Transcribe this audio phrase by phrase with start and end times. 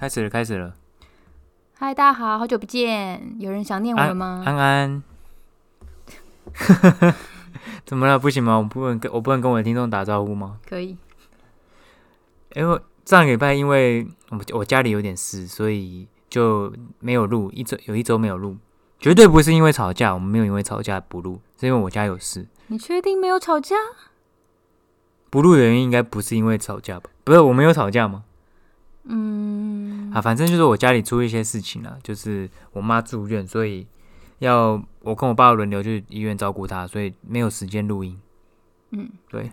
[0.00, 0.74] 开始了，开始了。
[1.74, 4.42] 嗨，大家好，好久不见，有人想念我了吗？
[4.46, 5.02] 安安，
[7.84, 8.18] 怎么了？
[8.18, 8.56] 不行吗？
[8.56, 10.58] 我不能跟我不能跟我的听众打招呼吗？
[10.66, 10.96] 可以。
[12.54, 18.56] 因为上个礼拜因为我我家里有点事，所以就没有录一周，有一周没有录，
[18.98, 22.48] 绝对不是因为吵架，我们没有因为吵架不录，是因为我家有事。
[22.68, 23.76] 你确定没有吵架？
[25.28, 27.10] 不录的原因应该不是因为吵架吧？
[27.22, 28.24] 不是，我没有吵架吗？
[29.04, 33.86] 嗯，啊，反正就是我家里出一些事情了，就是我妈住院，所以
[34.38, 38.18] 要我跟我爸轮流去医院照顾她，所以没有时间录音。
[38.90, 39.50] 嗯，对。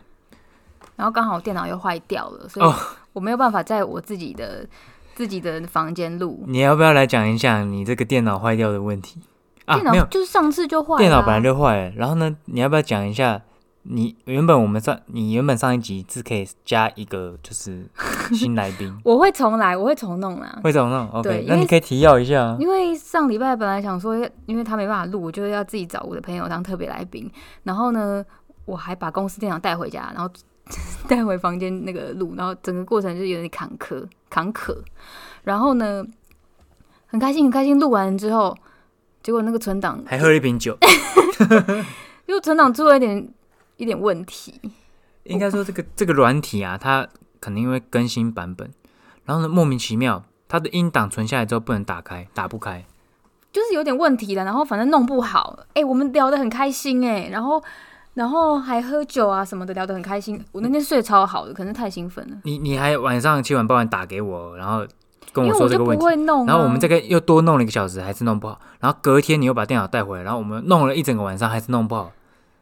[0.96, 2.74] 然后刚好电脑又坏掉了，所以
[3.14, 4.68] 我没有办法在我自己的
[5.14, 6.44] 自己的房间录。
[6.48, 9.22] 你要不要来讲一下你这个电脑坏掉的问题？
[9.66, 11.92] 啊，电脑就是上次就坏，电脑本来就坏了。
[11.96, 13.42] 然后呢，你要不要讲一下？
[13.90, 17.86] 你原本我们上，你原本上一集是可以加一个就是
[18.36, 21.08] 新来宾，我会重来，我会重弄啦，会重弄。
[21.12, 22.58] OK，那你可以提要一下。
[22.60, 27.32] 因为上礼拜本来想说，因为他没办法录，我就要自己找我的朋友当特别来宾。
[27.64, 28.24] 然后呢，
[28.66, 30.30] 我还把公司电脑带回家，然后
[31.08, 34.76] 带回房间那个录，然后整个过程就有点坎坷坎坷。
[35.44, 36.06] 然后呢，
[37.06, 38.54] 很开心很开心，录完之后，
[39.24, 40.78] 结果那个存档还喝了一瓶酒，
[42.28, 43.34] 因为存档出了一点。
[43.78, 44.60] 一点问题，
[45.24, 47.08] 应该说这个这个软体啊，它
[47.40, 48.72] 可能因为更新版本，
[49.26, 52.86] 然后呢莫名其妙，它的音档存下来之后不能打开，打不开，
[53.54, 54.44] 就是有点问题了。
[54.44, 57.62] 然后反正弄不好，哎，我们聊得很开心哎，然后
[58.16, 60.44] 然后还喝酒啊什么的，聊得很开心。
[60.52, 62.38] 我那天睡超好的，可能太兴奋了。
[62.44, 64.84] 你你还晚上七晚八晚打给我，然后
[65.32, 68.60] 跟我说这个问题，然后我们这个又多弄了一个小时，还是弄不好。
[68.80, 72.12] 然后隔天你又把电脑带回来，然后我们弄了一整个晚上，还是弄不好。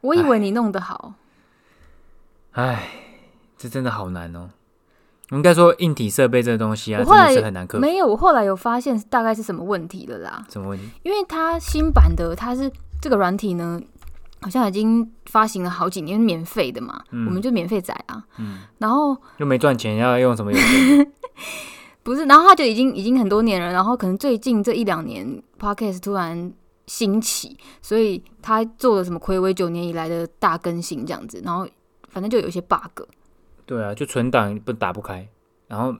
[0.05, 1.13] 我以为你弄得好，
[2.51, 2.89] 哎，
[3.57, 4.49] 这真的好难哦。
[5.31, 7.81] 应该说硬体设备这个东西啊，真的是很难克服。
[7.81, 10.45] 没有，我后来有发现大概是什么问题了啦？
[10.49, 10.87] 什么问题？
[11.01, 12.71] 因为它新版的，它是
[13.01, 13.81] 这个软体呢，
[14.41, 18.23] 好像已经发行了好几年，免费的嘛，我们就免费载啊。
[18.37, 18.59] 嗯。
[18.77, 20.51] 然后又没赚钱，要用什么？
[22.03, 26.53] 不是，然后它就已经已经很多年了，然后可能最近这一两年，Podcast 突然。
[26.87, 29.19] 兴起，所以他做了什么？
[29.19, 31.67] 暌违九年以来的大更新这样子，然后
[32.09, 33.01] 反正就有一些 bug。
[33.65, 35.27] 对啊，就存档不打不开，
[35.67, 35.95] 然后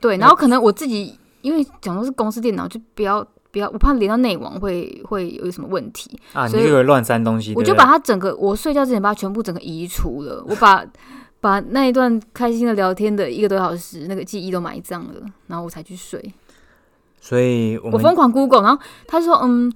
[0.00, 7.54] 对，然后可能我自己因为讲的是公司电脑，就不要不要，我怕连到内网会会有什么问题啊，你就会乱删东西。
[7.54, 10.84] 我就把它整个，我睡觉之前把它全部整个移除了，我把
[11.40, 16.34] 把那一段开心的聊天的一个多小时那个记忆都埋葬了，然后我才去睡。
[17.20, 19.72] 所以我疯狂 Google，然后他说嗯。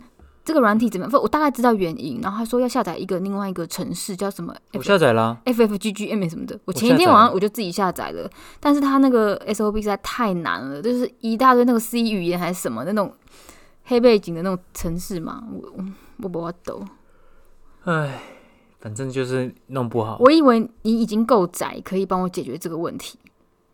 [0.48, 1.22] 这个软体怎么样？
[1.22, 4.56] 我大概知道原因，然后他说要下载一个另外一个城市，叫什么？
[4.72, 6.58] 我下载了，F F G G M 什么的。
[6.64, 13.12] 我前一天晚上我就自己下载了，但是他那个 S O B 实在太难了，就是一大堆那个 C 语言还是什么那种
[13.84, 15.84] 黑背景的那种城市嘛，我
[16.22, 16.88] 我不懂。
[17.84, 18.18] 唉，
[18.80, 20.16] 反正就是弄不好。
[20.18, 23.18] 我以为你已经够窄，可以帮我解决这个问题。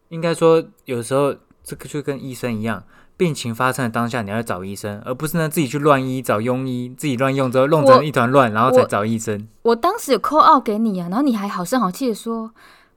[0.09, 2.83] 应该说，有时候这个就跟医生一样。
[3.17, 9.47] 病情发生的当下，你要找医生，而不是呢自己去乱医找庸医，自己乱用之后弄成一团乱，然后再找医生。
[9.63, 12.51] 我当时有 call out 给你啊，然后你还好声好气的说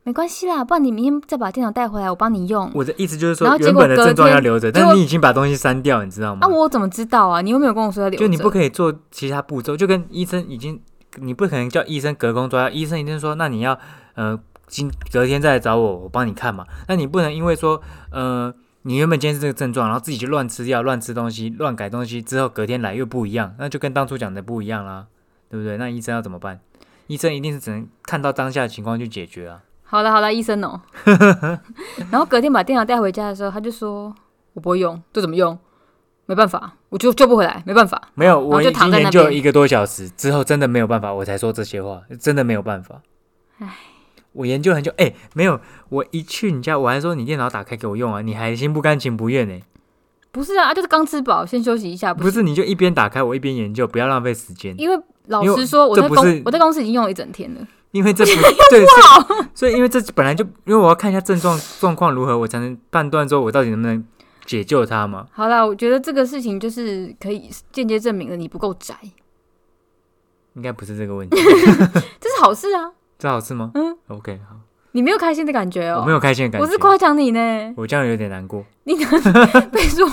[0.04, 2.72] 没关系啦，不然你明天再把电脑带回来，我帮你用。
[2.74, 6.40] 我的意思就是说，原本的症状要留着，但是你已经把东西删掉，你知道吗？
[6.42, 7.42] 那我怎么知道啊？
[7.42, 8.18] 你又没有跟我说要留？
[8.18, 10.80] 就你不可以做其他步骤，就跟医生已经，
[11.18, 13.78] 你不可能叫医生隔空抓药，医生一定说，那你要
[14.16, 16.66] 呃今隔天再来找我，我帮你看嘛。
[16.88, 17.80] 那你不能因为说
[18.10, 18.52] 呃。
[18.88, 25.08] 你原本今天是这个症状，然后自己就乱吃药、乱吃东西、乱改东西，之后隔天来又不一样，那就跟当初讲的不一样啦，
[25.50, 25.76] 对不对？
[25.76, 26.62] 那医生要怎么办？
[27.08, 29.62] 医生一定是只能看到当下的情况去解决啊。
[29.84, 30.80] 好了好了，医生哦。
[32.10, 34.16] 然后隔天把电脑带回家的时候，他就说
[34.56, 35.60] ：“我不会用，这怎么用？
[36.26, 43.02] 没办法，我就救不回来，没办法。”没有，我就躺在研究一个多小时之后，真的没有办法，我才说这些话，真的没有办法。
[43.60, 43.68] 唉。
[44.38, 49.60] 我研究很久，哎，没有，我一去你家，我还说你电脑打开给我用啊，你还心不甘情不愿呢。
[50.32, 52.14] 不是啊，就是刚吃饱，先休息一下。
[52.14, 54.76] 不是，你就一边打开，我一边研究，不要浪费时间。
[54.80, 57.68] 因为老实说，我在公我在公司已经用了一整天了。
[57.92, 58.32] 因为这不
[58.70, 58.86] 对，
[59.56, 64.06] 所以因为这本来就因为我要看一下症状状况如何，我才能判断说我到底能不能
[64.46, 65.26] 解救他嘛。
[65.32, 68.96] 好了，我觉得这个事情就是可以间接证明了你不够宅。
[70.54, 71.38] 应该不是这个问题，
[72.20, 72.92] 这是好事啊。
[73.18, 73.72] 这好吃吗？
[73.74, 74.58] 嗯，OK，好。
[74.94, 76.00] 你没有开心的感觉哦？
[76.02, 76.66] 我没有开心的感觉。
[76.66, 78.96] 我是夸奖你呢，我这样有点难过，你
[79.72, 80.08] 被说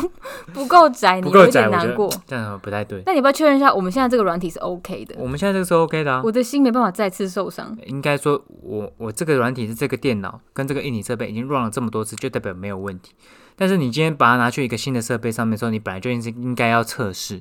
[0.52, 2.10] 不够宅，你有点难过。
[2.26, 3.02] 这样不太对。
[3.06, 5.14] 那你要不要确认一下，我们现在这个软体是 OK 的？
[5.18, 6.20] 我们现在这个是 OK 的啊。
[6.22, 7.74] 我的心没办法再次受伤。
[7.86, 13.12] 应该说我我这个软体是这个电脑跟这个硬体设备已经 run 了这么多次，就代表没有问题。
[13.56, 17.40] 但是你今天把它拿去一个新的设备上面的时候，你本来就应是应该要测试。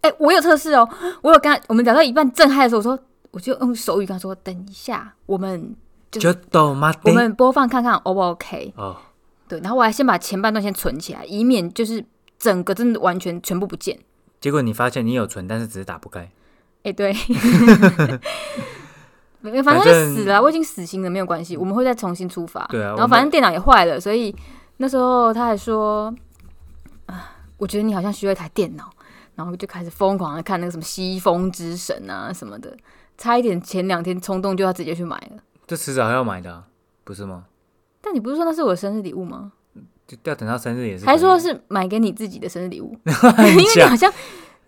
[0.00, 0.88] 哎、我有测试哦，
[1.22, 2.98] 我有跟他，我们聊到一半震撼的时候，我说
[3.32, 5.74] 我就用手语跟他说，等一下，我们
[6.10, 6.32] 就？
[6.52, 8.72] 我们播放看看 O 不 OK？
[8.76, 8.96] 哦，
[9.48, 12.04] 对，然后我还先把前半段先存起来，以免就是
[12.38, 13.98] 整个真的完全全部不见。
[14.40, 16.30] 结果你发现你有存，但是只是打不开。
[16.82, 17.12] 哎、对，
[19.62, 22.66] 反正就死了啊，我已经死心了，没有关系，我们会再重新出发。
[22.66, 24.34] 对啊，然后反正电脑也坏了，所以
[24.78, 26.12] 那时候他还说，
[27.06, 28.90] 啊，我觉得你好像需要一台电脑，
[29.36, 32.76] 然后就开始疯狂的看那个什么《西风之神》啊什么的，
[33.22, 35.40] 差一点前两天冲动就要直接去买了。
[35.64, 36.64] 这迟早要买的啊、
[37.04, 37.44] 不是吗？
[38.00, 39.52] 但你不是说那是我的生日礼物吗？
[40.08, 41.06] 就要等到生日也是。
[41.06, 44.12] 还说是买给你自己的生日礼物， 因乱为你好像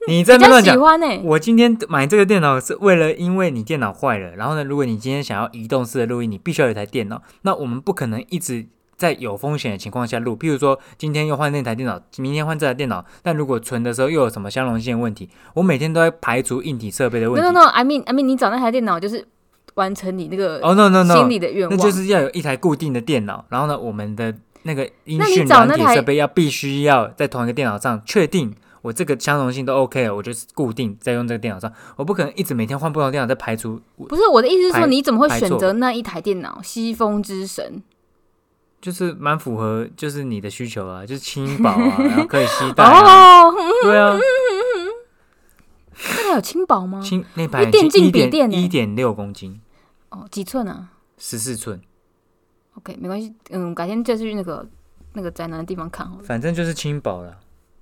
[0.07, 0.81] 你在乱讲。
[0.81, 7.21] 欢欸、我今天买这个电脑是为了，因为你电脑坏了，然后呢，如果你今天想要移动式的录音，你必须要有一台电脑。
[7.43, 8.67] 那我们不可能一直
[8.97, 17.55] 在有风险的情况下录，譬如说今天又换那台电脑，明天换这台电脑，但如果存的时候又有什么相容性的问题，我每天都在排除硬体设备的问 No 题。
[17.55, 19.27] no no，I mean I mean，你找那台电脑就是
[19.75, 21.77] 完成你那个哦、no no no，心里的愿望。
[21.77, 28.55] 那就是要有一台固定的电脑，然后呢，我们的那个音讯软体设备要必须要在同一个电脑上确定。
[28.83, 36.61] 我这个相容性都 OK 了，我就是固定在用这个电脑上，我不可能一直每天换不同电脑在排除不是我的意思是说，你怎么会选择那一台电脑？
[36.63, 37.83] 西风之神，
[38.85, 44.15] 就是蛮符合就是你的需求啊，就是轻薄啊，然后可以携带啊，哦，对啊，
[45.97, 47.01] 那台有轻薄吗？
[47.01, 49.59] 轻那排电竞笔一点六公斤，
[50.11, 51.81] 哦，几寸啊十四寸
[52.75, 54.69] ，？OK，没关系，嗯，改天再去那个
[55.15, 56.23] 那个宅男的地方看好了。
[56.23, 57.39] 反正就是轻薄了，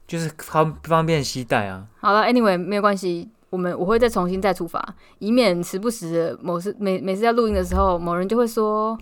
[0.06, 1.84] 就是方方便携带啊。
[1.98, 8.96] 好了，Anyway，没有关系，我们我会再重新再出发，以免时不时的某次每每次在录音的时候，某人就会说，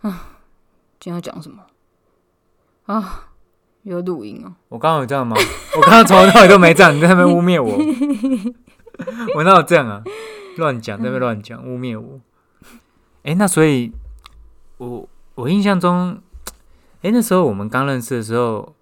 [0.00, 0.39] 啊，
[1.00, 1.64] 今天要讲什么
[2.84, 3.26] 啊？
[3.82, 4.54] 有录音哦。
[4.68, 5.34] 我刚刚有这样吗？
[5.74, 7.72] 我刚刚从头到尾都没这样，你在那边污蔑我，
[9.34, 10.04] 我哪有这样啊？
[10.58, 12.20] 乱讲，在那边 乱讲，污蔑我。
[13.22, 13.92] 哎、那所以，
[14.76, 16.20] 我我印象中，
[17.00, 18.74] 哎、那时候我们刚认识的时候，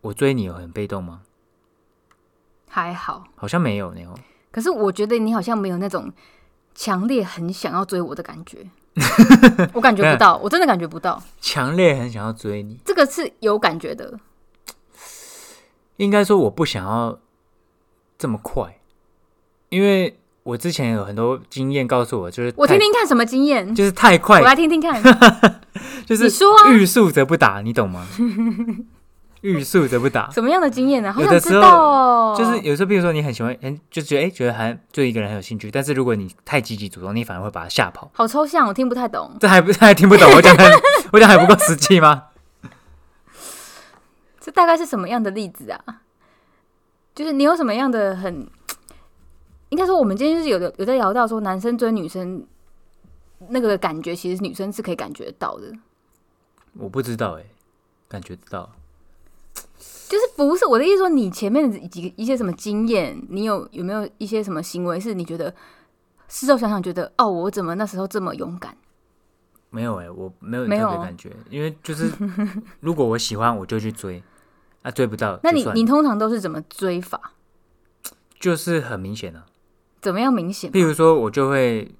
[0.00, 1.22] 我追你有很被动吗？
[2.68, 4.18] 还好，好像没有呢哦。
[4.50, 6.12] 可是我觉得你好像没有那种
[6.74, 8.68] 强烈很想要追我的感觉，
[9.72, 14.18] 我感觉不到，我真的感觉不到，强烈很想要追你，这个是有感觉的。
[15.96, 17.18] 应该说我不想要
[18.18, 18.78] 这么快，
[19.68, 25.00] 因为我之前有很多经验告诉我，就是我听听看什么经验，就是太快我，来听听看。
[26.04, 28.06] 就是你说啊欲速则不达，你懂吗？
[29.42, 31.12] 欲速则不达，什么样的经验呢？
[31.12, 32.34] 好想知道哦。
[32.38, 38.10] 就是有时候，比如说你很喜欢，很就觉得哎、觉得还对一个人很有兴趣，但是如果你太积极主动，你反而会把他吓跑。
[38.14, 39.36] 好抽象，我听不太懂。
[39.40, 40.64] 这还不这还听不懂，我讲的
[41.12, 42.24] 我讲还不够实际吗？
[44.40, 45.80] 这大概是什么样的例子啊？
[47.14, 48.48] 就是你有什么样的很，
[49.68, 52.46] 应该说我们今天就是有的有在聊到说，男生追女生
[53.48, 55.72] 那个感觉，其实女生是可以感觉到的。
[56.74, 57.44] 我不知道哎、
[58.08, 58.70] 感觉得到。
[60.08, 65.54] 就是不是我的意思说，你前面的几个一些什么经验，你有有没有一些什么行为是你觉得
[66.28, 68.76] 事后想想觉得哦，我怎么那时候这么勇敢？
[69.70, 72.12] 没有哎、我没有没有特别感觉，因为就是
[72.80, 74.22] 如果我喜欢，我就去追，
[74.82, 77.32] 啊追不到，那你你通常都是怎么追法？
[78.38, 79.46] 就是很明显啊。
[80.02, 80.74] 怎么样明显吗？
[80.74, 81.94] 譬如说，我就会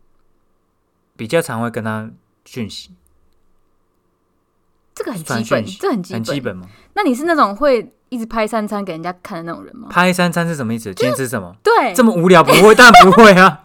[1.16, 2.10] 比较常会跟他
[2.44, 2.90] 讯息，
[4.94, 6.66] 这个很基本，这很基本，很基本吗？
[6.94, 9.88] 那你是那种会一直拍三餐给人家看的那种人吗？
[9.90, 10.92] 拍三餐是什么意思？
[10.94, 11.54] 今天吃什么？
[11.62, 13.64] 对，这么无聊不会， 当然不会啊！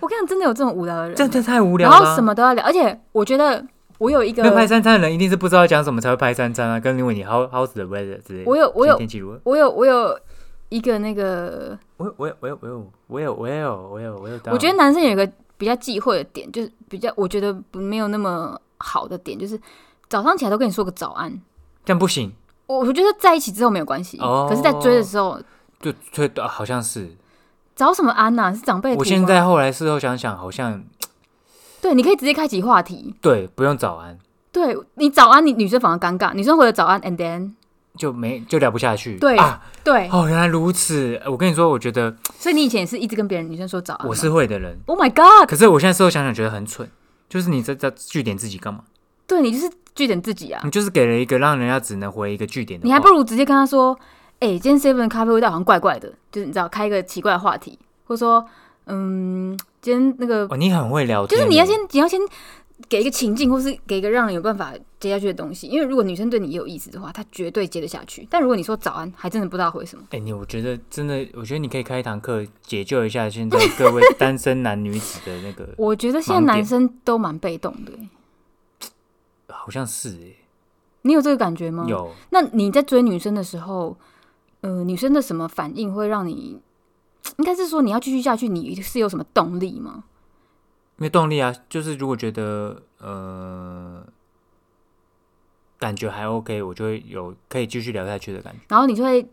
[0.00, 1.96] 我跟你讲真的有这么无聊的人，真的太无聊了。
[1.96, 3.62] 然后什么都要聊，而且我觉得
[3.98, 8.44] 我有一个拍三餐的人，一定是不知道讲什么才会拍三餐啊，跟因为你 how how's the weather 之类。
[8.46, 9.38] 我有我有天气如？
[9.44, 10.18] 我有我有
[10.70, 14.40] 一个那个，我我有我有我有我有我有我有我有。
[14.50, 19.60] 我觉得男生有一个比较忌讳的点，就是比较我觉得没有那么好的点，就是。
[20.08, 21.40] 早上起来都跟你说个早安。
[21.84, 22.32] 这样不行，
[22.66, 25.40] 我我觉得在一起之后没有关系，哦可是在追的时候
[25.80, 27.16] 就推啊好像是。
[27.74, 30.84] 早什么安呐、是长辈图吗我现在后来事后想想，好像
[31.82, 33.14] 对，你可以直接开启话题。
[33.20, 34.16] 对，不用早安
[34.52, 37.50] 对你早安，你女生反而尴尬，女生回了早安，and then
[37.98, 39.18] 就没就聊不下去。
[39.18, 41.20] 对啊，对，哦，原来如此。
[41.26, 44.08] 我跟你说，我觉得 所以你以前也是一直跟别人女生说早安吗。
[44.08, 45.48] 我是会的人，Oh my God！
[45.48, 46.88] 可是我现在事后想想觉得很蠢。
[47.28, 48.84] 就是你在在据点自己干嘛？
[49.26, 53.98] 对你就是据点自己啊，你就是给了一个让人家只能回一个据点的话，你还不如直接跟他说，
[54.40, 58.44] 哎、今天 seven 的咖啡味道好像怪怪的，就是你知道开一个奇怪的话题，或者说，
[58.86, 62.20] 嗯，今天那个哦，你很会聊天，就是你要先你要先
[62.88, 65.68] 给一个情境，或是给一个让人有办法接下去的东西。
[65.68, 68.26] 因为如果女生对你也有意思的话，她绝对接得下去。
[68.28, 70.04] 但如果你说早安，还真的不知道回什么。
[70.10, 78.08] 哎、你我觉得真的，我觉得你可以开一堂课，解救一下现在各位 单身男女子的那个，我觉得现在男生都蛮被动的欸、
[79.64, 80.36] 好像是哎、
[81.02, 81.86] 你有这个感觉吗？。
[81.88, 83.96] 有那你在追女生的时候，
[84.60, 86.60] 呃，女生的什么反应会让你？
[87.38, 90.04] 应该是说你要继续下去，你是有什么动力吗？
[90.96, 94.06] 没有动力啊，就是如果觉得呃
[95.78, 98.60] 感觉还 OK，我就会有可以继续聊下去的感觉。
[98.68, 99.26] 然后你就会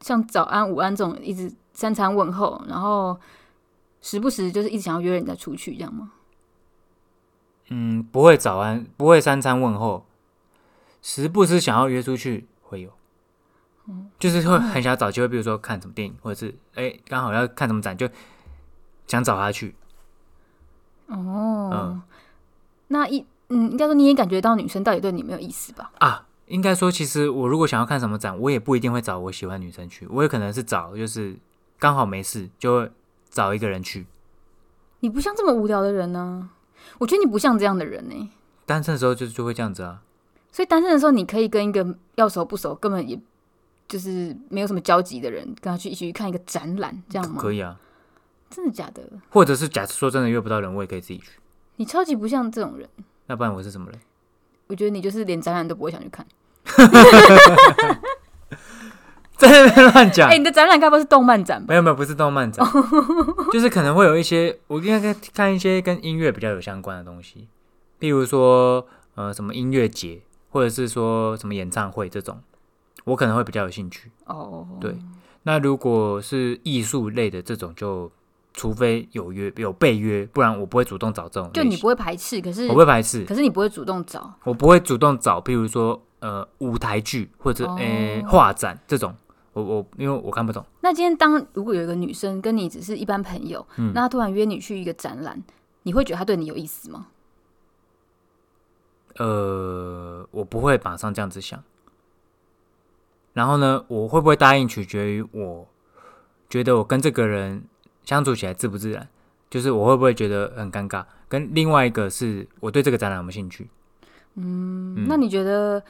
[0.00, 3.16] 像早安、午安这种一直三餐问候，然后
[4.00, 6.10] 时不时就是一直想要约人家出去，这样吗？
[7.74, 10.04] 嗯，不会早安，不会三餐问候，
[11.00, 12.90] 时不时想要约出去会有，
[14.18, 18.06] 就是会很想找机会，比如说看什么电影，或者是哎刚、好要看什么展，就
[19.06, 19.74] 想找他去。
[21.06, 22.02] 哦，嗯
[22.88, 25.92] 那一嗯，应该说你也感觉到女生到底对你没有意思吧？
[25.98, 31.38] 啊，应该说，其实我如果想要看什么展，我也不一定会找我喜欢女生去，我也可能是找就是
[31.78, 32.92] 刚好没事，就会
[33.30, 34.06] 找一个人去。
[35.00, 36.50] 你不像这么无聊的人呢、
[36.98, 38.30] 我觉得你不像这样的人呢、
[38.66, 40.02] 单身的时候就就会这样子啊，
[40.50, 43.18] 所以单身的时候，你可以跟一个要熟不熟，根本也
[43.88, 47.40] 就是没有什么交集的人，跟他去一起去看一个展览，这样吗？
[47.40, 47.78] 可以啊。
[48.50, 49.02] 真的假的？
[49.30, 51.30] 或者是假设说真的约不到人，我也可以自己去。
[51.76, 52.88] 你超级不像这种人，
[53.26, 53.98] 那不然我是什么人？
[54.66, 56.26] 我觉得你就是连展览都不会想去看。
[59.48, 60.38] 在那边乱讲哎、。
[60.38, 61.66] 你的展览该不是动漫展吧？
[61.68, 62.66] 没有没有，不是动漫展，
[63.52, 67.48] 就是可能会有一些，我应该看一些跟音乐比较有相关的东西，
[68.00, 72.40] 譬如说呃什么音乐节，或者是说什么演唱会这种，
[73.04, 74.10] 我可能会比较有兴趣。
[74.26, 74.96] 哦，对
[75.44, 78.10] 那如果是艺术类的这种就，
[78.54, 81.50] 除非有约有被约，不然我不会主动找这种。
[81.52, 84.32] 就你不会排斥，可是我不会排斥，可是你不会主动找。
[84.44, 89.14] 我不会主动找，譬如说呃舞台剧或者哦诶画展这种，
[89.52, 90.64] 我我因为我看不懂。
[90.80, 95.42] 那今天当如果有一个女生跟你只是一般朋友，嗯那她突然约你去一个展览，
[95.82, 97.08] 你会觉得她对你有意思吗？
[99.18, 101.62] 呃，我不会马上这样子想。
[103.34, 105.66] 然后呢，我会不会答应，取决于我
[106.48, 107.64] 觉得我跟这个人
[108.04, 109.08] 相处起来自不自然，
[109.50, 111.04] 就是我会不会觉得很尴尬。
[111.28, 113.70] 跟另外一个是我对这个展览有没有兴趣，
[114.34, 115.82] 嗯那你觉得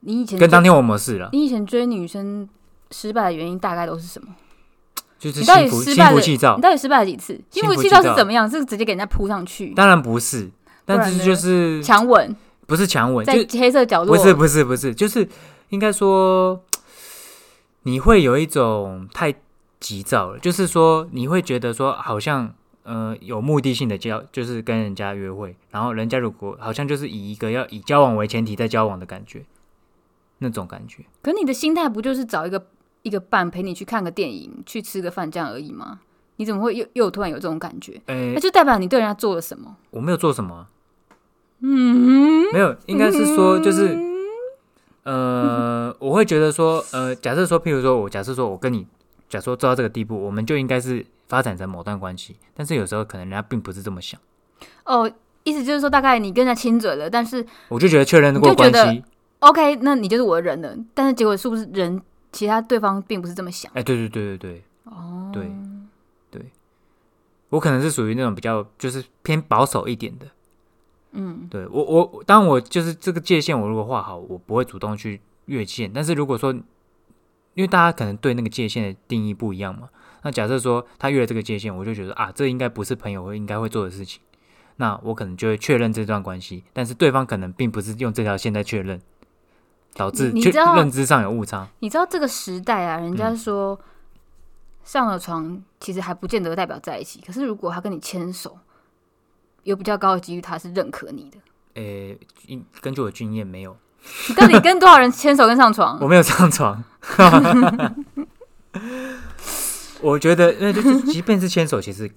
[0.00, 2.48] 你以前跟当天我模式了，你以前追女生
[2.94, 4.28] 失败的原因大概都是什么？
[5.18, 6.62] 就是你到底心浮心失败了浮气躁你。
[6.62, 7.32] 到底失败了几次？
[7.50, 8.48] 心心浮气躁是怎么样？
[8.48, 10.48] 是直接给人家扑上去当然不是，
[10.84, 12.36] 但是就是强吻，
[12.66, 14.16] 不是强吻，在黑色角落？
[14.16, 15.28] 不是不是不是，就是
[15.70, 16.62] 应该说，
[17.82, 19.34] 你会有一种太
[19.80, 29.44] 急躁了，就是说你会觉得说好像呃有目的性的交，就是跟人家约会，然后人家如果好像就是以一个要以交往为前提在交往的感觉，
[30.38, 31.02] 那种感觉。
[31.22, 32.66] 可你的心态不就是找一个
[33.04, 36.00] 一个伴陪你去看个电影，去吃个饭这样而已吗？
[36.36, 38.00] 你怎么会又又突然有这种感觉？
[38.06, 39.76] 呃那，就代表你对人家做了什么？
[39.90, 40.66] 我没有做什么啊，
[41.60, 43.96] 嗯，没有，应该是说就是
[45.04, 48.86] 呃，我会觉得说呃，假设说，譬如说我假设说我跟你
[49.28, 54.20] 假说做到这个地步，我们就应该是发展成某段关系，但是有时候可能人家并不是这么想。
[54.84, 55.10] 哦，
[55.44, 59.04] 意思就是说，大概你跟人家亲嘴了，但是我就觉得确认过你就觉得关系
[59.40, 60.74] ，OK，那你就是我的人了。
[60.94, 62.00] 但是结果是不是人
[62.34, 63.70] 其他对方并不是这么想？
[63.74, 65.48] 哎、对对对对对，哦，对
[66.32, 66.50] 对，
[67.50, 70.26] 我可能是属于那种比较就是偏保守一点的。
[71.12, 75.88] 嗯，对我我当我就是这个界限，我如果画好，我不会主动去越线。
[75.94, 76.52] 但是如果说，
[77.54, 79.88] 因为大家可能对那个界限的定义不一样嘛，
[80.22, 84.20] 那假设说他越了这个界限，我就觉得啊，这应该不是朋友会应该会做的事情，
[84.76, 89.00] 那我可能就会确认这段关系，但是对方可能并不是用这条线在确认，
[89.94, 91.66] 导致确你你知道认知上有误差。
[91.78, 93.80] 你知道这个时代啊，人家嗯说、
[94.84, 98.58] 上了床其实还不见得代表在一起，可是如果他跟你牵手，
[99.62, 101.38] 有比较高的几率他是认可你的。
[101.74, 103.76] 诶、因根据我的经验，没有，
[104.28, 106.06] 你到底跟多少人牵手跟上床 我？
[106.06, 106.84] 没有上床。
[110.00, 112.10] 我觉得，那就是即便是牵手，其实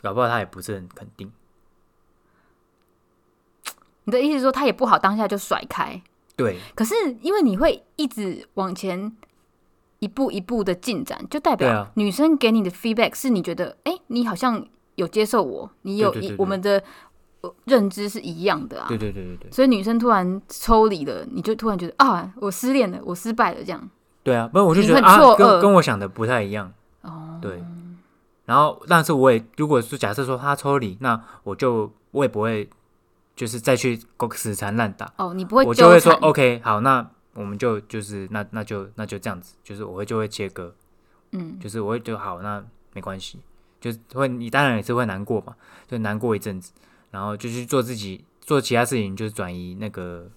[0.00, 1.32] 搞不好他也不是很肯定。
[4.04, 6.00] 你的意思是说他也不好当下就甩开，
[6.38, 9.12] 对，可是因为你会一直往前
[9.98, 14.64] 一步一步的进展，就代表女生给你的 feedback 是你觉得，哎、你好像
[14.94, 16.36] 有接受我，你有对对对对。
[16.38, 16.80] 我们的
[17.40, 18.86] 呃认知是一样的啊。
[18.88, 23.90] 对对对对对，所以女生突然抽离了，你就突然觉得啊，我失恋了，我失败了，这样。
[24.22, 26.72] 对啊，不是我就觉得啊，跟跟我想的不太一样。
[27.02, 27.62] 哦，对，
[28.44, 32.68] 然后但是我也如果是假设说他抽离，那我就我也不会
[33.38, 33.96] 就是再去
[34.34, 40.74] 死缠烂打，哦，你不会我就会说 OK 好，那我们就就是那那就那就这样子，就是我会就会切割，
[41.30, 42.60] 嗯，就是我会就好，那
[42.94, 43.38] 没关系，
[43.80, 45.54] 就是会你当然也是会难过嘛，
[45.86, 46.72] 就难过一阵子，
[47.12, 50.28] 然后就去做自己做其他事情，就是转移那个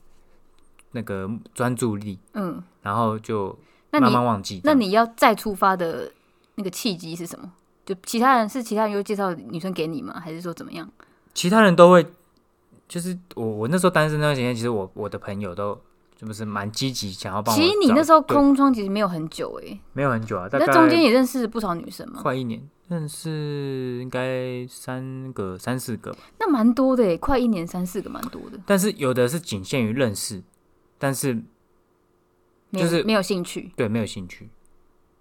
[0.91, 3.57] 那个专注力，嗯，然后就
[3.89, 4.61] 慢慢忘记。
[4.63, 6.11] 那你要再出发的
[6.53, 7.51] 那个契机是什么？
[7.83, 10.21] 就其他人是其他人又介绍女生给你吗？
[10.23, 10.87] 还是说怎么样？
[11.33, 12.05] 其他人都会，
[12.91, 15.73] 就是我我那时候单身那段时间，其实我我的朋友都
[16.13, 17.57] 就不是蛮积极想要帮我。
[17.57, 30.43] 其实你那时候空窗其实没有很久诶、没有很久啊，那中间也认识不少女生嘛，快一年，认识应该三个三四个吧，那蛮多的诶、快一年三四个蛮多的，但是有的是仅限于认识，
[30.97, 31.41] 但是
[32.73, 33.71] 就是没有兴趣。
[33.77, 34.49] 对没有兴趣。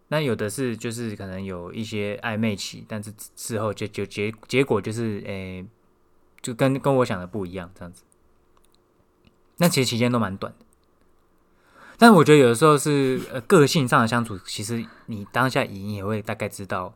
[0.09, 5.65] 那有的是就是可能有一些暧昧期，但是事后就就结结果就是诶、
[6.43, 8.03] 就跟跟我想的不一样这样子。
[9.59, 10.65] 那其实期间都蛮短的，
[11.99, 16.95] 但我觉得有的时候是呃个性上的相处，其实你当下你也会大概知道，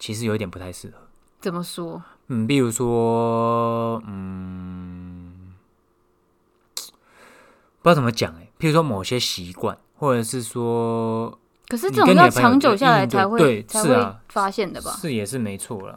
[0.00, 0.94] 其实有一点不太适合。
[1.40, 2.02] 怎么说？
[2.26, 5.54] 嗯，比如说，嗯，
[6.74, 14.90] 不知道怎么讲哎、譬如说某些习惯，或者是说可是你这种要长久下来才会对是啊发现的吧？
[15.00, 15.96] 是也是没错啦。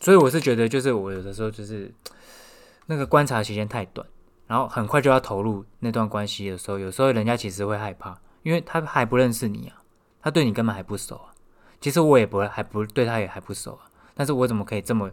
[0.00, 1.92] 所以我是觉得，就是我有的时候就是
[2.86, 4.06] 那个观察时间太短，
[4.46, 9.82] 然后很快就要投入那段关系的时候，有时候人家其实会害怕，因为他还不认识你啊，
[10.22, 11.30] 他对你根本还不熟啊。
[11.80, 15.10] 其实我也不会还不对他也还不熟啊，但是我怎么可以这么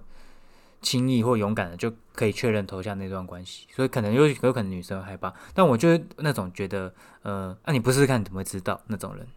[0.82, 3.68] 轻易或勇敢的就可以确认投下那段关系？
[3.76, 9.28] 所以可能有有可能女生会害怕，但我就是那种觉得，呃，那、你不试试看你怎么会知道那种人？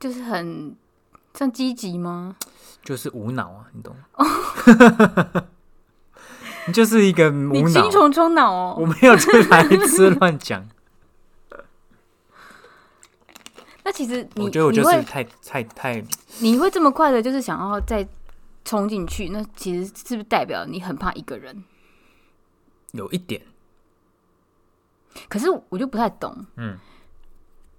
[0.00, 0.76] 就是很
[1.34, 2.36] 像积极吗？
[2.82, 4.04] 就是无脑啊，你懂吗？
[6.66, 8.86] 你就是一个你无脑，精虫充脑我哦。
[8.86, 10.66] 没有这白痴乱讲。
[13.84, 16.02] 那其实你我觉得我就是太太太，
[16.38, 18.06] 你会这么快的，就是想要再
[18.64, 21.64] 冲进去，那其实是不是代表你很怕一个人？
[22.92, 23.42] 有一点，
[25.28, 26.78] 可是我就不太懂，嗯，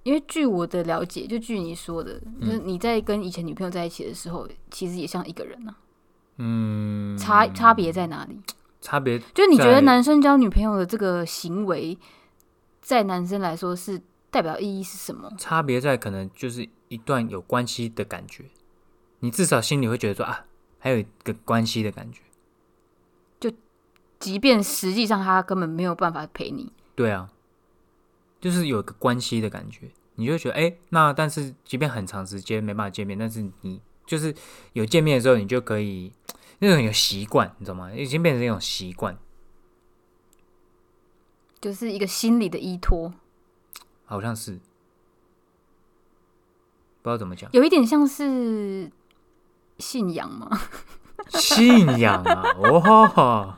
[0.05, 5.75] 因为据我的了解，就据你说的，嗯就是你在跟以前女朋友在一起的时候，其实也像一个人呢、
[6.37, 8.39] 嗯，差差别在哪里？
[8.81, 11.97] 差别就你觉得男生交女朋友的这个行为，
[12.81, 15.27] 在男生来说是代表意义是什么？
[15.39, 18.45] 差别在可能就是一段有关系的感觉，
[19.21, 20.45] 你至少心里会觉得说啊，
[20.77, 22.21] 还有一个关系的感觉。
[23.39, 23.51] 就
[24.19, 27.27] 即便实际上他根本没有办法陪你，对啊，
[28.45, 34.31] 就是有一个关系的感觉，你就觉得哎、诶那但是即便很长时间没办法见面，但是你就是
[34.73, 36.13] 有见面的时候，你就可以
[36.59, 37.91] 那种有习惯，你知道吗？
[37.91, 39.17] 已经变成一种习惯，
[41.59, 43.11] 就是一个心理的依托，
[44.05, 44.59] 好像是。
[47.01, 48.91] 不知道怎么讲，有一点像是
[49.79, 50.49] 信仰吗。
[51.33, 53.57] 信仰啊，哦，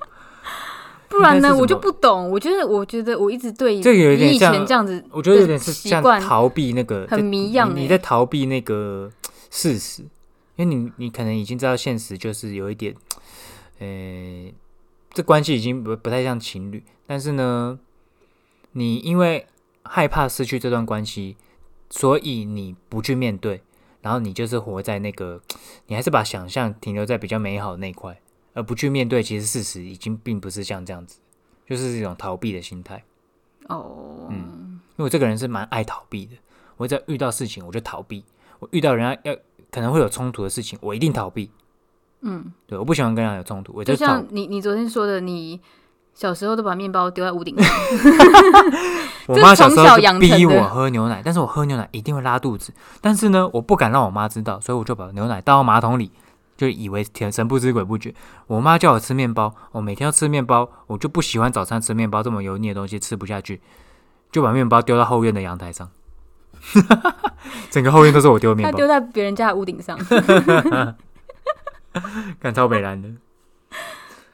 [1.10, 2.30] 不然呢，我就不懂。
[2.30, 9.10] 我觉得，我觉得我一直对这个有点你以像前这样子，我觉得有点是像习惯逃避那个很在迷样欸你你在逃避那个
[9.50, 10.04] 事实，
[10.56, 12.94] 因为你你可能已经知道现实就是有一点，
[13.80, 14.52] 呃，
[15.12, 17.80] 这关系已经不不太像情侣，但是呢，
[18.74, 19.48] 你因为
[19.84, 21.38] 害怕失去这段关系，
[21.90, 23.62] 所以你不去面对，
[24.02, 25.42] 然后你就是活在那个，
[25.88, 28.20] 你还是把想象停留在比较美好的那一块，
[28.58, 31.20] 而不去面对，其实事实已经并不是像这样子，
[31.70, 33.04] 就是一种逃避的心态。
[33.68, 36.32] 哦，嗯因为我这个人是蛮爱逃避的，
[36.78, 38.26] 我只要遇到事情我就逃避，
[38.58, 39.38] 我遇到人家要
[39.72, 41.52] 可能会有冲突的事情，我一定逃避。
[42.22, 44.26] 嗯，对，我不喜欢跟人家有冲突，我就就像。
[44.32, 45.62] 你你昨天说的，你
[46.16, 47.78] 小时候都把面包丢在屋顶上
[49.28, 56.12] 我妈小时候就逼我喝牛奶，但是我喝牛奶一定会拉肚子，但是呢，我不敢让我妈知道，所以我就把牛奶倒到马桶里，
[56.58, 58.14] 就以为天神不知鬼不觉。
[58.48, 63.62] 我妈叫我吃面包，我每天要吃面包，我就不喜欢早餐吃面包这么油腻的东西，吃不下去，
[64.32, 65.90] 就把面包丢到后院的阳台上，
[67.72, 68.88] 整个后院都是我丢面包他丢。
[68.88, 69.98] 在别人家的屋顶上。
[72.40, 73.10] 干超北蓝的，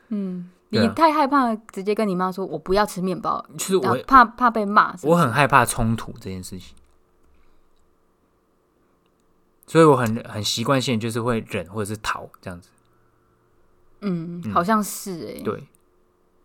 [0.10, 4.94] 嗯，你太害怕直接跟你妈说，我不要吃面包，就是我怕怕被骂。
[5.04, 6.76] 我很害怕冲突这件事情，
[9.66, 12.70] 所以我很很习惯性就是会忍或者是逃这样子。
[14.02, 15.68] 嗯，嗯好像是哎、对，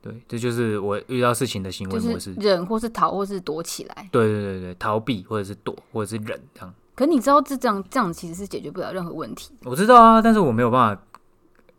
[0.01, 2.35] 对，这就是我遇到事情的行为模式。
[2.35, 4.09] 就是忍或是逃或是躲起来。
[4.13, 6.75] 对对对对，逃避或者是躲或者是忍这样。
[6.95, 9.53] 可你知道这这样这样其实是解决不了任何问题。
[9.65, 11.03] 我知道啊，但是我没有办法，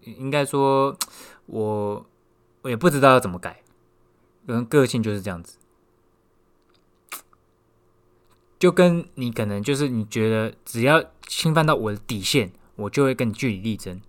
[0.03, 0.95] 应该说，
[1.45, 2.05] 我
[2.61, 3.61] 我也不知道要怎么改，
[4.47, 5.57] 可能个性就是这样子，
[8.59, 13.99] 就跟你可能就是你觉得只要侵犯到我的底线，我就会跟你据理力争。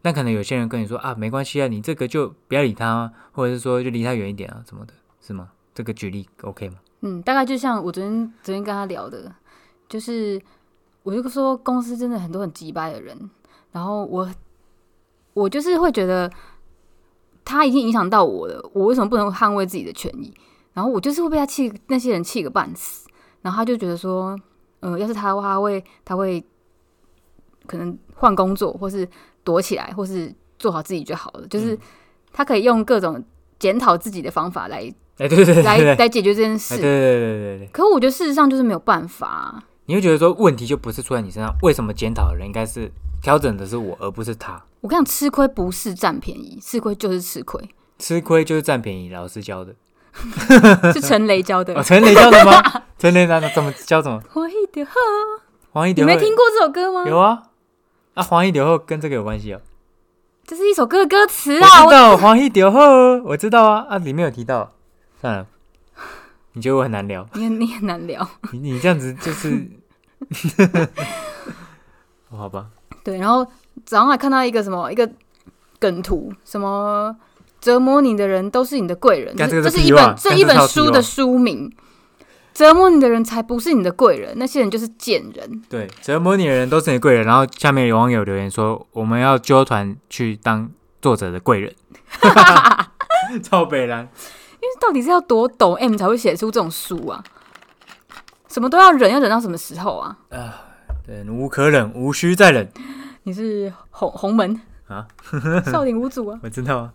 [0.00, 5.50] 但可能有些人跟你说啊，没关系啊，你这个就不要理他、或者是说就离他远一点啊，什么的，是吗？
[5.74, 6.76] 这个举例 OK 吗？
[7.00, 9.30] 嗯，大概就像我昨天昨天跟他聊的，
[9.88, 10.40] 就是
[11.02, 13.30] 我就说公司真的很多很鸡掰的人，
[13.72, 14.30] 然后我
[15.34, 16.30] 我就是会觉得
[17.44, 20.32] 他已经影响到我了，我为什么不能捍卫自己的权益？
[20.72, 23.03] 然后我就是会被他气那些人气个半死，
[23.44, 24.34] 然后他就觉得说，
[24.80, 26.42] 呃，要是他的话，他会他会
[27.66, 29.06] 可能换工作，或是
[29.44, 31.78] 躲起来，或是做好自己就好了，就是嗯
[32.32, 33.22] 他可以用各种
[33.58, 34.78] 检讨自己的方法来
[35.18, 36.82] 哎、对对对对来对，来解决这件哎事对。
[36.82, 42.90] 对对对对对，可我觉得事实上就是没有办法啊、你会觉得说问题就不是出在你身上，为什么检讨的人应该是
[43.22, 44.60] 调整的是我，而不是他？
[44.80, 49.74] 我跟你讲，吃亏不是占便宜，吃亏就是吃亏，吃亏就是占便宜，老师教的。
[50.92, 51.82] 是陈雷教的 哦，。
[51.82, 52.62] 陈雷教的吗？
[52.98, 54.22] 陈雷那怎么教怎么？
[54.30, 54.92] 黄一点后，
[55.72, 57.04] 黄一流后没听过这首歌吗？
[57.08, 57.42] 有啊，
[58.14, 59.60] 啊，黄一流后跟这个有关系哦。
[60.46, 61.84] 这是一首歌的歌词我啊！
[61.84, 62.80] 我知道黄一流后，
[63.24, 64.72] 我知道啊，啊，里面有提到。
[65.20, 65.46] 算了，
[66.52, 67.26] 你觉得我很难聊？
[67.32, 68.26] 你很你很难聊。
[68.52, 69.66] 你你这样子就是，
[72.30, 72.66] 哦好吧，
[73.02, 73.44] 对，然后
[73.86, 75.08] 早上还看到一个什么一个
[75.78, 77.14] 梗图，什么
[77.64, 81.72] 折磨你的人都是你的贵人，干这这是一本这一本书的书名。
[82.52, 85.62] 折磨你的人才不是你的贵人，那些人就是贱人。
[85.70, 87.24] 对，折磨你的人都是你的贵人。
[87.24, 91.74] 然后下面有网友留言说，我们要揪团去当作者的贵人，
[93.42, 94.06] 超北蓝。
[94.78, 97.24] 到底是要多懂 M 才会写出这种书啊？
[98.48, 100.18] 什么都要忍，要忍到什么时候啊？
[101.06, 102.70] 忍无可忍，无需再忍。
[103.22, 105.06] 你是红红门啊，
[105.72, 106.38] 少林五祖啊？
[106.44, 106.92] 我知道啊，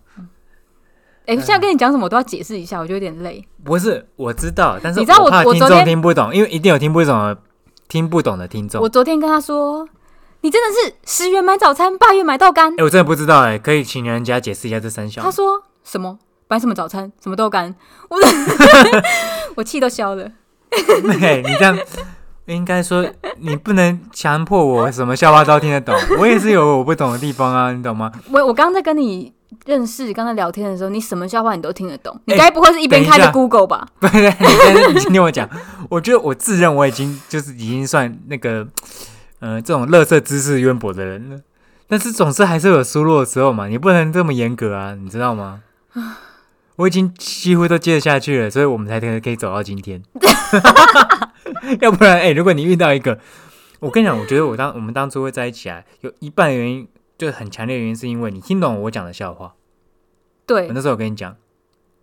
[1.30, 3.46] 哎、现在跟你讲什么我都要解释一下，我觉得有点累。
[3.64, 7.38] 不是我知道，但是你知道我怕听众我昨天听不懂，因为一定有听不懂的、
[7.88, 8.82] 听不懂的听众。
[8.82, 9.88] 我昨天跟他说，
[10.42, 12.84] 你真的是十元买早餐，八元买豆干哎、。
[12.84, 15.22] 我真的不知道哎、可以请人家解释一下这三小。
[15.22, 17.76] 他说什么买什么早餐，什么豆干，
[18.10, 18.18] 我
[19.56, 20.32] 我气都消了。
[20.70, 21.78] 对你这样，
[22.46, 23.06] 应该说
[23.38, 28.12] 你不能强迫我什么笑话都听得懂，我也是有我不懂的地方啊，你懂吗？
[28.32, 29.32] 我我刚刚在跟你
[29.66, 33.88] 认识、刚才聊天的时候，你什么笑话你都听得懂，你哎该不会是一边开着 Google 吧？
[34.00, 34.34] 不是，
[34.94, 35.50] 你听我讲，
[35.90, 38.68] 我觉得我自认我已经就是已经算那个
[39.40, 41.40] 呃这种乐色知识渊博的人了，
[41.88, 45.62] 但是总是还是有输入的时候嘛，你不能这么严格啊，你知道吗？
[46.76, 50.02] 我已经几乎都接得下去了，所以我们才可以可以走到今天。
[51.82, 53.20] 要不然，哎、如果你遇到一个，
[53.82, 56.88] 我跟你讲，我觉得我当我们当初会在一起啊，有一半原因
[57.20, 59.54] 就是很强烈的原因，是因为你听懂我讲的笑话。
[60.48, 61.36] 对我，那时候我跟你讲，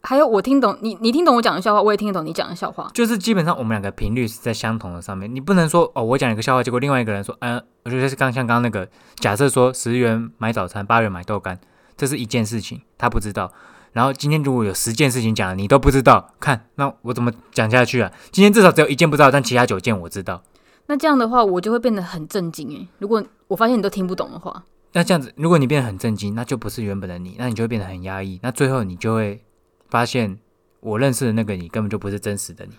[0.03, 2.91] 还有我听懂你，你听懂我讲的笑话，我也听得懂你讲的笑话。
[2.93, 11.59] 就是基本上我们两个频率是在相同的上面，你不能说哦，我讲一个笑话，结果另外一个人说，嗯、我觉得是刚像刚刚那个，假设说十元买早餐，八元买豆干，
[11.97, 13.51] 这是一件事情，他不知道。
[13.95, 18.13] 然后今天如果有十件事情讲了，你都不知道，看那我怎么讲下去啊？
[18.31, 20.43] 今天至少只有一件不知道，但其他九件我知道。
[20.89, 22.87] 那这样的话，我就会变得很震惊诶。
[22.99, 24.63] 如果我发现你都听不懂的话，
[24.97, 28.41] 那这样子，如果你变得很震惊，那就不是原本的你，那你就会变得很压抑。
[28.43, 29.45] 那最后你就会
[29.91, 30.39] 发现，
[30.81, 32.73] 我认识的那个你根本就不是真实的你。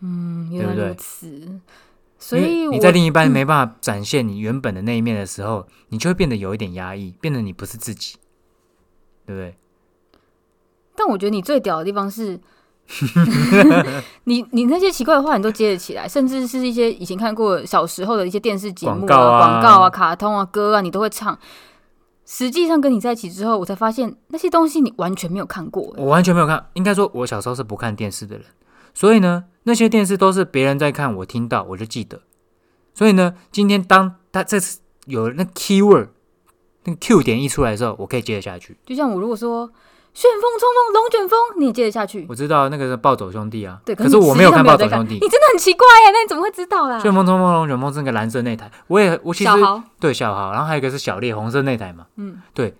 [0.00, 1.60] 嗯，原来对不对如此。
[2.18, 8.18] 所以你在另一半没办法展现你原本的那一面的时候，你就会变得有一点压抑，变得你不是自己，
[9.24, 9.54] 对不对？
[10.94, 12.38] 但我觉得你最屌的地方是，
[14.24, 21.38] 你你那些奇怪的话你都接得起来，甚至是一些以前看过小时候的一些电视节目广告啊广告啊、卡通啊、歌啊，你都会唱。
[22.24, 25.92] 实际上跟你在一起之后，我才发现那些东西你完全没有看过。
[25.96, 28.44] 我完全没有看，应该说，我小时候是不看电视的人，
[28.94, 32.20] 所以呢，那些电视都是别人在看，我听到我就记得。
[32.94, 36.08] 所以呢，今天当他这次有那 keyword
[36.84, 38.76] 那个 Q 点一出来的时候，我可以接得下去。
[38.86, 39.70] 就像我如果说
[40.14, 42.26] 旋风冲锋龙卷风，你也接得下去。
[42.28, 45.20] 我知道那个是暴走兄弟啊，对，可是我没有看暴走兄弟你。
[45.20, 46.98] 真的很奇怪耶，那你怎么会知道啦？
[46.98, 49.50] 旋风冲锋龙卷风是那个蓝色那台，我也我其实
[49.98, 52.06] 对小豪，然后还有一个是小烈红色那台嘛。
[52.16, 52.74] 嗯，对，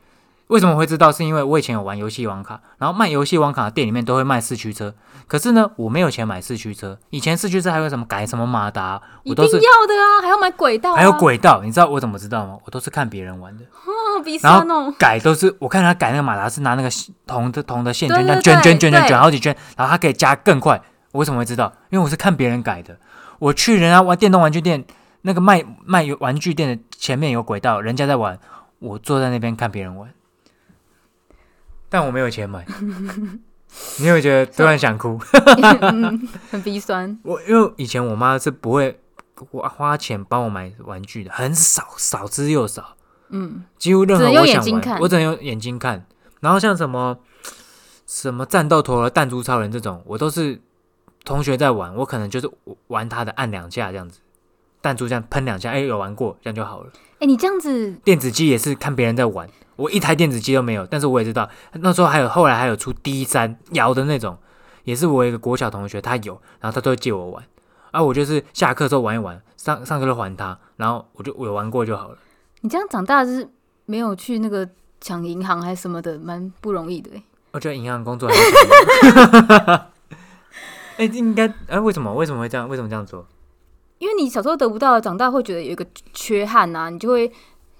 [0.52, 1.10] 为什么会知道？
[1.10, 4.94] 是因为我以前有玩游戏网卡，然后卖游戏网卡的店里面都会卖四驱车，
[5.26, 6.98] 可是呢，我没有钱买四驱车。
[7.08, 12.58] 以前四驱车还有什么改什么马达，我都是要的啊，还要买轨道、啊，还有轨道，你知道我怎么知道吗？
[12.66, 14.92] 我都是看别人玩的， 哦，鼻然后。
[14.98, 16.90] 改都是我看他改那个马达是拿那个
[17.26, 20.78] 铜的铜的线对圈，这样对卷卷卷卷卷好几圈，然后它可以加更快。
[21.12, 21.72] 我为什么会知道？
[21.88, 22.98] 因为我是看别人改的。
[23.38, 24.84] 我去人家玩电动玩具店，
[25.22, 28.38] 那个卖卖玩具店的前面有轨道，人家在玩，
[28.78, 30.08] 我坐在那边看别人玩，
[31.92, 32.66] 但我没有钱买。
[33.98, 35.18] 你有没有觉得突然想哭？
[35.80, 37.16] 嗯， 很鼻酸。
[37.22, 38.98] 我因为以前我妈是不会
[39.50, 42.96] 花花钱帮我买玩具的，很少，少之又少。
[43.28, 46.06] 嗯，几乎任何我想玩，眼睛看我只能用眼睛看。
[46.40, 47.18] 然后像什么
[48.06, 50.60] 什么战斗陀螺、弹珠超人这种，我都是
[51.24, 52.50] 同学在玩，我可能就是
[52.88, 54.18] 玩他的按两下这样子，
[54.82, 56.90] 弹珠这样喷两下，哎、有玩过，这样就好了。
[57.20, 59.48] 哎、你这样子，电子机也是看别人在玩，
[59.82, 64.38] 我一台电子机都没有，但是我也知道那时候还有后来还有出 D 三摇的那种，
[64.84, 67.44] 也是我一个国小同学他有，然后他都会借我玩，
[67.90, 72.18] 啊，我就是下课之后玩一玩，上上课就还他，然后我就我有玩过就好了。
[72.60, 73.48] 你这样长大就是
[73.86, 74.68] 没有去那个
[75.00, 77.22] 抢银行还是什么的，蛮不容易的哎。
[77.50, 79.72] 我觉得银行工作很辛苦。
[80.98, 82.68] 哎、应该哎、为什么为什么会这样？
[82.68, 83.26] 为什么这样做？
[83.98, 87.32] 因为你小时候得不到，长大会觉得有一个缺憾呐、你就会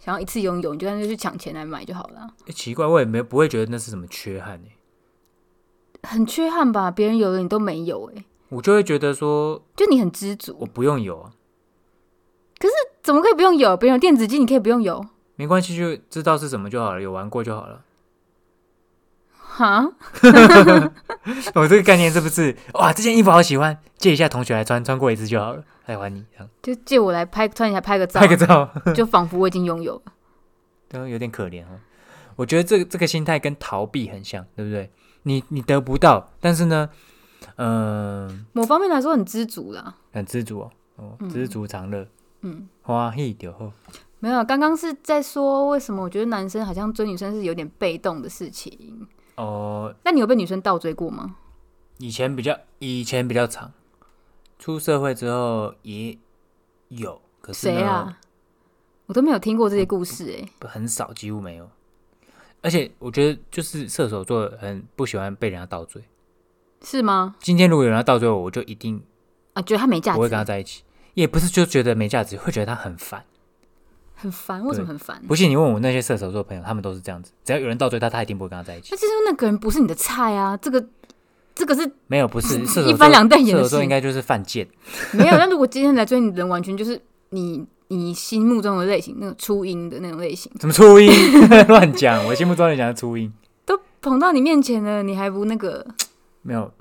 [0.04, 2.30] 想要一次拥有，你就干脆去抢钱来买就好了啊。
[2.48, 6.90] 哎奇怪，我也没不会觉得那是什么缺憾哎、很缺憾吧？
[6.90, 11.30] 别人有的你都没有哎，我就会觉得说就你很知足我，不用有啊，
[13.00, 13.76] 怎么可以不用有？
[13.76, 17.84] 别人有电子机，你可以不用有没关系，就知道是什么就好了，有玩过就好了。
[19.38, 19.92] 哈？
[21.54, 22.92] 我这个概念是不是哇？
[22.92, 30.12] 这件衣服好喜欢，借一下同学来穿，穿过一次就好了，再还你，这样就借我来拍，突然间拍个照，拍个照， 就仿佛我已经拥有了。
[30.88, 31.80] 对，有点可怜哦。
[32.36, 34.90] 我觉得这个这个心态跟逃避很像，对不对？
[35.24, 36.88] 你你得不到，但是呢，
[37.56, 39.94] 嗯、某方面来说很知足啦。
[40.12, 42.06] 很知足哦，哦，知足常乐，
[42.40, 43.72] 嗯，欢喜就好。
[44.18, 49.06] 没有，刚刚是在说为什么我觉得男生好像追女生是有点被动的事情。
[49.36, 51.36] 哦，那你有被女生倒追过吗？
[51.98, 53.72] 以前比较以前比较长，
[54.62, 56.16] 出社会之后也
[56.86, 58.16] 有，可是谁啊？
[59.06, 61.68] 我都没有听过这些故事哎、不很少，几乎没有。
[62.60, 66.00] 而且我觉得就是射手座很不喜欢被人家倒追。
[66.80, 67.34] 是吗？
[67.40, 69.02] 今天如果有人要倒追我，我就一定
[69.54, 70.84] 啊，觉得他没价值不会跟他，在一起。
[71.14, 73.24] 也不是就觉得没价值，会觉得他很烦。
[74.14, 74.64] 很烦。
[74.64, 75.20] 为什么很烦？
[75.26, 77.32] 不信你问我那些射手座朋友，他们都是这样子。
[77.42, 78.96] 只要有人倒追他，他一定不会跟他在一起那。
[78.96, 80.86] 就是那个人不是你的菜啊，这个
[81.54, 84.66] 这个是没有，不是射手座一翻两瞪眼射的事手座应该就是犯贱。
[85.12, 85.36] 没有。
[85.36, 91.10] 那如果今天来追你的人，完全就是你你心目中的类型，那个初音的那种类型，什么初音？
[91.68, 92.24] 乱讲！
[92.26, 93.32] 我心目中你讲的初音
[93.66, 95.86] 都捧到你面前了，你还不那个？
[96.40, 96.72] 没有，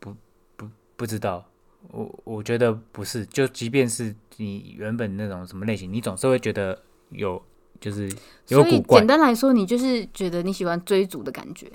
[0.00, 0.14] 不
[0.56, 0.66] 不
[0.96, 1.44] 不知道。
[1.90, 6.78] 我我觉得不是，就即便是你原本那种什么类型，你总是会觉得
[7.10, 7.40] 有
[7.80, 8.08] 就是
[8.48, 11.66] 有所以古怪简，单来说，你就是觉得你喜欢追逐的感觉。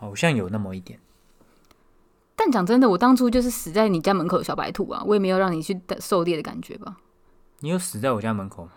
[0.00, 0.98] 好像有那么一点。
[2.34, 6.96] 但讲真的，我当初就是死在你家门口的小白兔啊，我也没有让你去狩猎的感觉吧。
[7.60, 8.70] 你有死在我家门口吗？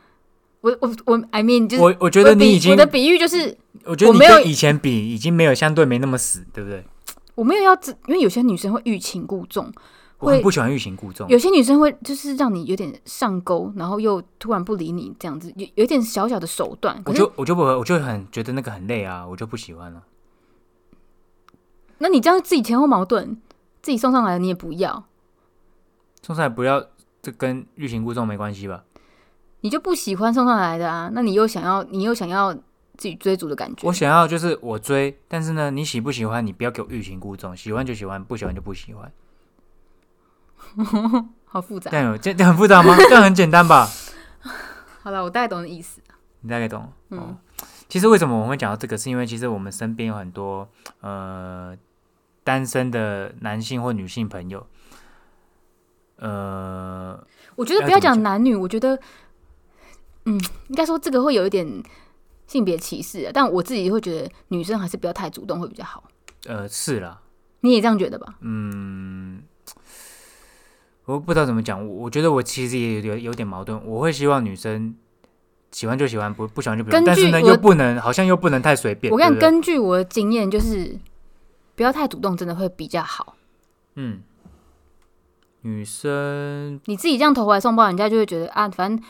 [0.60, 6.86] 我我我，I mean，就是我我觉得你已经我的比喻就是我觉得没有跟以前比，已经没有相对没那么死，对不对？
[7.36, 9.66] 我没有要只，因为有些女生会欲擒故纵，
[10.18, 11.28] 会我很不喜欢欲擒故纵。
[11.30, 17.02] 有些女生会就是让你有点上钩，然后又突然不理你这样子，有有点小小的手段。
[17.06, 20.02] 我就我就不我就很觉得那个很累啊，我就不喜欢了。
[22.04, 23.38] 那你这样自己前后矛盾，
[23.82, 25.06] 自己送上来的你也不要，
[26.22, 26.86] 送上来不要，
[27.22, 28.84] 这跟欲擒故纵没关系吧？
[29.62, 31.10] 你就不喜欢送上来的啊？
[31.13, 39.10] 那你又想要，你又想要自己追逐的感觉我，想要就是我追，但是呢，你喜不喜欢，你不要给我欲擒故纵，喜欢就喜欢，不喜欢就不喜欢。
[41.46, 41.96] 好复杂这。
[41.96, 42.98] 样有这这很复杂吗？
[42.98, 43.88] 这样很简单吧？
[45.02, 46.02] 好了，我大概懂你的意思。
[46.42, 46.92] 你大概懂。
[47.12, 47.38] 嗯哦，
[47.88, 50.68] 其实为什么我们会讲到这个，是因为其实我们身边有很多
[51.00, 51.74] 呃
[52.43, 54.65] 单身的男性或女性朋友，
[56.17, 57.25] 呃，
[57.56, 58.99] 我觉得不要讲讲男女，我觉得，
[60.25, 61.84] 嗯，应该说这个会有一点
[62.47, 66.03] 性别歧视啊，但我自己会觉得女生还是不要太主动会比较好。
[66.45, 67.21] 呃，是啦，
[67.62, 68.36] 你也这样觉得吧？
[68.41, 69.43] 嗯，
[71.06, 74.95] 我不知道怎么讲，我我觉得我其实也有有点矛盾，我会希望女生
[75.71, 79.12] 喜欢就喜欢，不不喜欢就不但是呢又不能，好像又不能太随便。
[79.12, 80.97] 我跟你对不对根据我的经验，就是
[81.76, 83.36] 不要太主动，真的会比较好。
[83.96, 84.22] 嗯，
[85.62, 89.06] 女生你自己这样投怀送抱，人家就会觉得啊，反正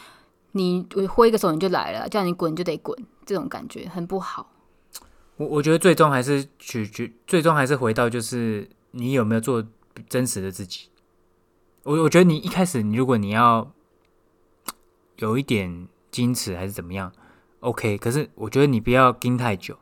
[0.51, 4.49] 你挥一个手你就来了，叫你滚就得滚，这种感觉很不好。
[5.37, 9.65] 我我觉得最终还是取决，最终还是回到就是你有没有做
[10.07, 10.89] 真实的自己。
[11.83, 13.71] 我我觉得你一开始，你如果你要
[15.17, 17.11] 有一点矜持还是怎么样
[17.61, 17.97] ，OK。
[17.97, 19.77] 可是我觉得你不要盯太久，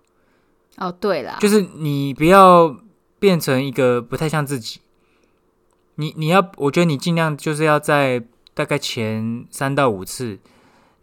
[0.78, 2.76] 哦，对啦，就是你不要
[3.20, 4.80] 变成一个不太像自己。
[5.96, 10.40] 你你要，我觉得你尽量就是要在大概前三到五次，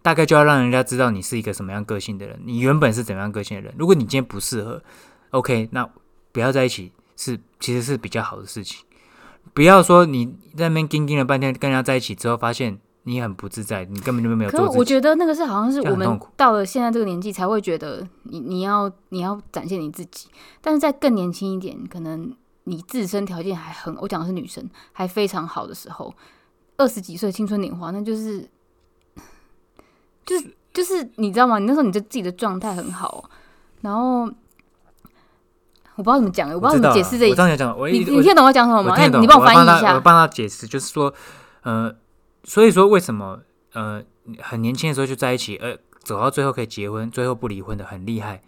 [0.03, 3.73] 大概就要让人家知道你是一个什么样个性的人，你原本是怎么样个性的人。
[3.79, 4.83] 如果你今天不适合
[5.31, 5.89] ，OK，那
[6.33, 8.85] 不要在一起是其实是比较好的事情。
[9.55, 10.27] 不要说你
[10.57, 14.59] 在那边盯盯了半天，跟人家在一起之后，发现你很不自在，你根本就没有可。
[14.59, 20.29] 是我觉得那个是好像是我们到了现在这个年纪才会觉得你你要你要展现你自己，
[20.61, 22.35] 但是在更年轻一点，可能
[22.65, 26.13] 你自身条件还很，我讲的是女生还非常好的时候，
[26.77, 28.47] 二十几岁青春年华，那就是
[30.27, 31.59] 就是就是你知道吗？
[31.59, 33.31] 你那时候你的自己的状态很好，
[33.81, 34.29] 然后
[35.97, 38.95] 我不知道怎么讲，我不知道怎么解释这一我知道你讲，我你你听得懂我讲什么吗？
[39.19, 40.01] 你帮我翻译一下我下。
[40.01, 41.13] 帮他解释，就是说，
[41.63, 41.93] 呃，
[42.49, 44.03] 所以说为什么呃
[44.39, 48.41] 很年轻的时候就在一起，呃，走到最后可以结婚，最后不离婚的很厉害，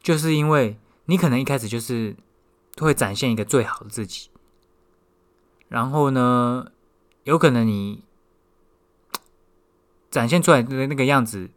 [0.00, 2.14] 就是因为你可能一开始就是
[2.78, 4.30] 会展现一个最好的自己，
[5.66, 6.70] 然后呢，
[7.24, 8.04] 有可能你
[10.12, 11.50] 展现出来的那个样子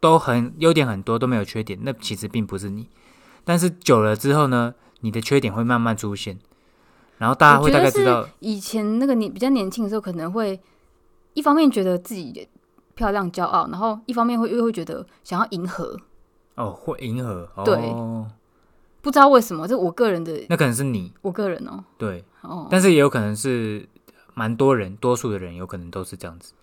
[0.00, 2.88] 都很优点很多，都没有缺点，那其实并不是你。
[3.44, 6.40] 但是久了之后呢，你的缺点会慢慢出现，
[7.18, 10.60] 然后大家会大概知道，以前那个年比较年轻的时候，可能会
[11.34, 12.48] 一方面觉得自己
[12.94, 15.98] 漂亮骄傲，然后一方面会又会觉得想要迎合，
[16.56, 17.74] 哦，会迎合，对。
[17.90, 18.26] 哦，
[19.00, 21.12] 不知道为什么，这我个人的那可能是你。
[21.20, 23.86] 我个人哦、对，哦，但是也有可能是
[24.32, 26.54] 蛮多人，多数的人有可能都是这样子，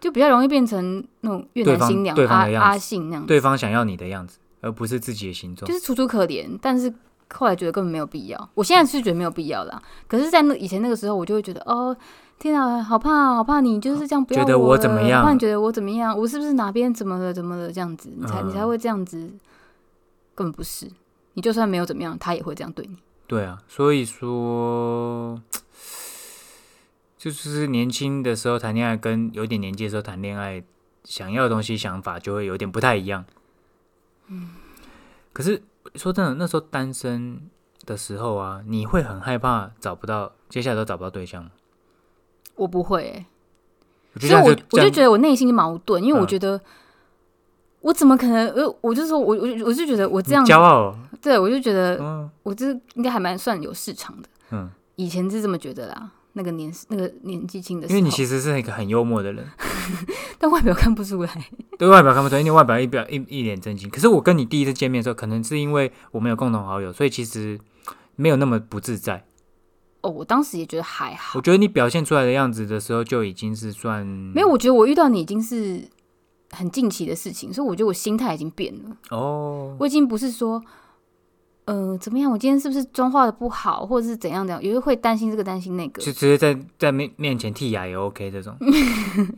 [0.00, 5.68] 就比较容易变成那种越南新娘阿阿信那样子，对方想要你的样子，而不是自己的形状。
[5.68, 5.72] 就。
[5.72, 6.92] 是楚楚可怜，但是
[7.32, 8.50] 后来觉得根本没有必要。
[8.54, 11.96] 我现在是觉得没有必要啦，可是，在那以前那个时候，我就会觉得哦。
[12.36, 16.18] 天啊，好怕，好怕你就是这样不要觉得我我怎么样了怕你觉得我怎么样？
[16.18, 17.32] 我是不是哪边怎么了？
[17.32, 17.70] 怎么了？
[17.70, 19.16] 这样子，你才、你才嗯会这样子，
[20.34, 20.90] 根本不是。
[21.34, 22.96] 你就算没有怎么样，他也会这样对你。
[23.28, 25.40] 对啊，所以说，
[27.16, 30.60] 就是年轻的时候谈恋爱，跟有点年纪的时候谈恋爱，
[31.04, 33.24] 想要的东西、想法就会有点不太一样。
[34.26, 34.50] 嗯，
[35.32, 35.62] 可是
[35.94, 37.40] 说真的，那时候单身
[37.86, 41.50] 的时候啊，你会很害怕找不到，接下来都找不到对象吗。
[42.56, 43.26] 我不会、欸，
[44.26, 46.60] 所以我我就觉得得我内心矛盾，因为我嗯觉得
[47.80, 48.48] 我怎么可能？
[48.50, 54.28] 呃，我就说我我我就觉得我这样，骄傲哦，对我就觉得嗯我这应该还蛮算有市场的。
[54.50, 59.44] 嗯，以前是这么觉得啦，那个年那个年纪轻的时候，因为你其实是一个很幽默的人，
[60.38, 61.46] 但外表看不出来。
[61.78, 63.88] 对外表看不出来，因为外表一表一一脸正经。
[63.88, 67.58] 可是我跟你第一次见面的时候，可能是因为我们有共同好友，所以其实
[68.16, 69.24] 没有那么不自在。
[70.02, 75.88] 哦，我当时也觉得还好我，觉得你表现出来的样子的时候，就已经是算没有，我觉得我遇到你已经是
[76.50, 80.62] 很近期的事情，所以我觉得我心态已经变了，哦，我已经不是说。
[81.66, 82.30] 呃，怎么样？
[82.30, 84.62] 我今天是不是妆化的不好，或者是怎样怎样？
[84.62, 86.02] 有时候会担心这个担心那个。
[86.02, 88.54] 就直接在在面面前剔牙也 OK 这种。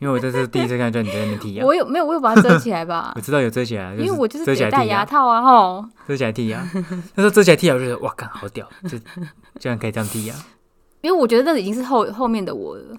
[0.00, 2.06] 因为我这是第一次看到你在那边剔牙，我有没有？
[2.06, 3.20] 我有把它遮起来吧 我？
[3.20, 5.84] 知道有遮起来，因为我就是遮起得戴牙，牙套啊，吼。
[6.08, 6.68] 遮起来剔牙。
[7.14, 8.98] 那时候遮起来剔牙，我就觉得哇，干好屌，这
[9.60, 10.34] 居然可以这样剔牙。
[11.02, 12.96] 因为我觉得那已经是后后面的我了。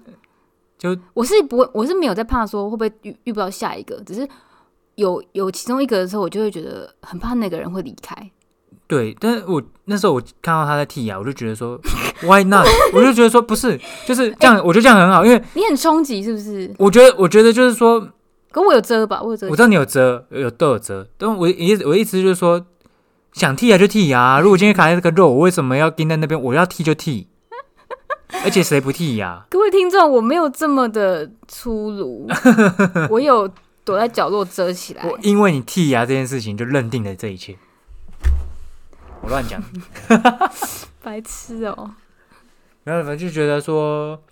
[0.78, 4.26] 就我是不会，我是没有在怕说会不会遇遇不到下一个，只是
[4.94, 8.14] 有有其中一个的时候，我就会觉得很怕那个人会离开。
[8.88, 11.78] 对，但是我那时候我看到他在剔牙，我就觉得说
[12.22, 12.66] Why not？
[12.94, 16.74] 我就觉得说不是，就是这样，我觉得这样很好，因为你很冲击是不是？
[16.78, 18.00] 我觉得我觉得就是说，
[18.50, 19.54] 可我有遮吧，我有遮我。
[19.54, 22.64] 知道你有遮，有都有遮，但我意我的意思就是说，
[23.34, 24.40] 想剔牙就剔牙。
[24.40, 26.40] 如果今天卡在这个肉，我为什么要盯在那边？
[26.40, 27.26] 我要剔就剔，
[28.42, 29.44] 而且谁不剃牙？
[29.50, 32.26] 各位听众，我没有这么的粗鲁，
[33.10, 33.46] 我有
[33.84, 35.04] 躲在角落遮起来。
[35.06, 37.54] 我因为你剔牙这件事情就认定了这一切。
[39.28, 39.62] 我乱讲，
[41.04, 41.94] 白痴哦、
[42.84, 44.22] 没有，反正就觉得说，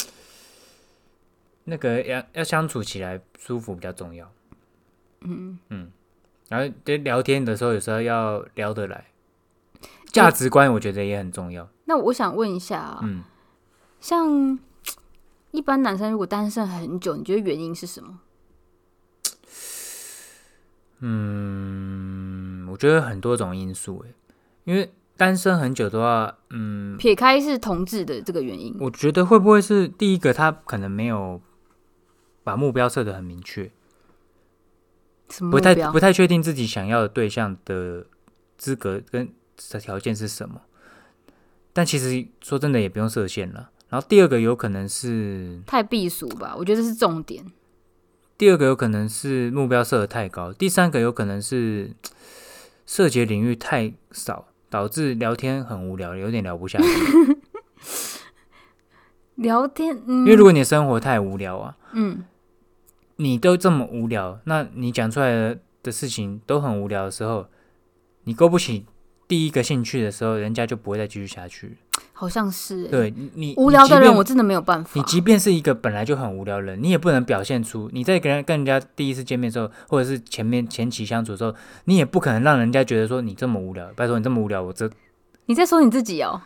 [1.64, 4.32] 那个要要相处起来舒服比较重要。
[5.20, 5.90] 嗯，嗯，
[6.49, 9.09] 然后在聊天的时候，有时候要聊得来，
[10.07, 11.68] 价值观我觉得也很重要。
[11.84, 13.22] 那我想问一下啊，嗯，
[14.01, 14.59] 像
[15.51, 18.20] 一般男生如果单身很久，你觉得原因是什么？
[21.01, 24.14] 嗯，我觉得很多种因素诶，
[24.66, 31.40] 因为单身很久的话，嗯，撇开是同志的这个原因，我觉得会不会是第一个，他可能没有
[32.44, 33.70] 把目标设得很明确，
[35.50, 38.06] 不太不太确定自己想要的对象的
[38.58, 39.32] 资格跟
[39.80, 40.60] 条件是什么。
[41.72, 43.70] 但其实说真的也不用设限了。
[43.88, 47.44] 然后第二个有可能是太避暑吧，我觉得这是重点。
[48.36, 51.92] 第二个有可能是目标设的太高，第三个有可能是
[52.84, 56.86] 涉及的领域太少，导致聊天很无聊，有点聊不下去。
[59.36, 62.24] 聊天，嗯，因为如果你的生活太无聊啊，嗯，
[63.16, 67.46] 你都这么无聊，那你讲出来的的事情都很无聊的时候，
[68.24, 68.86] 你勾不起
[69.29, 71.77] 第一个兴趣的时候，人家就不会再继续下去。
[72.12, 74.91] 好像是欸对你，无聊的人，我真的没有办法。
[74.95, 81.55] 你即便是一个本来就很无聊的人，你也不能表现出你在跟人跟人家第一次见面的时候，或者是前面前期相处的时候，
[81.85, 83.87] 你也不可能让人家觉得说你这么无聊。
[83.95, 84.91] 拜托你这么无聊，我这
[85.47, 86.41] 你在说你自己哦，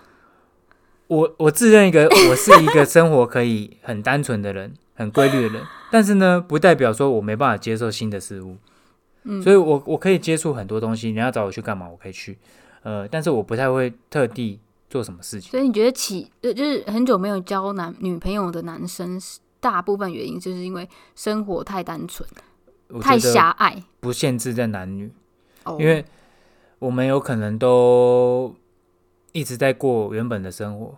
[1.06, 5.62] 我我自认一个我是一个生活可以很单纯的人，很规律的人，
[5.92, 8.56] 但是呢，不代表说我没办法接受新的事物。
[9.22, 12.38] 嗯，所以我我可以接触很多东西，你要找我去干嘛，我可以去。
[12.82, 14.58] 呃，但是我不太会特地
[14.88, 15.50] 做什么事情。
[15.50, 19.20] 所以你觉得起呃就是很久没有交男女朋友的男生，
[19.60, 22.28] 大部分原因就是因为生活太单纯、
[23.00, 23.82] 太狭隘。
[24.00, 25.12] 不限制在男女，
[25.64, 26.04] 哦，因为
[26.78, 28.54] 我们有可能都
[29.32, 30.96] 一直在过原本的生活，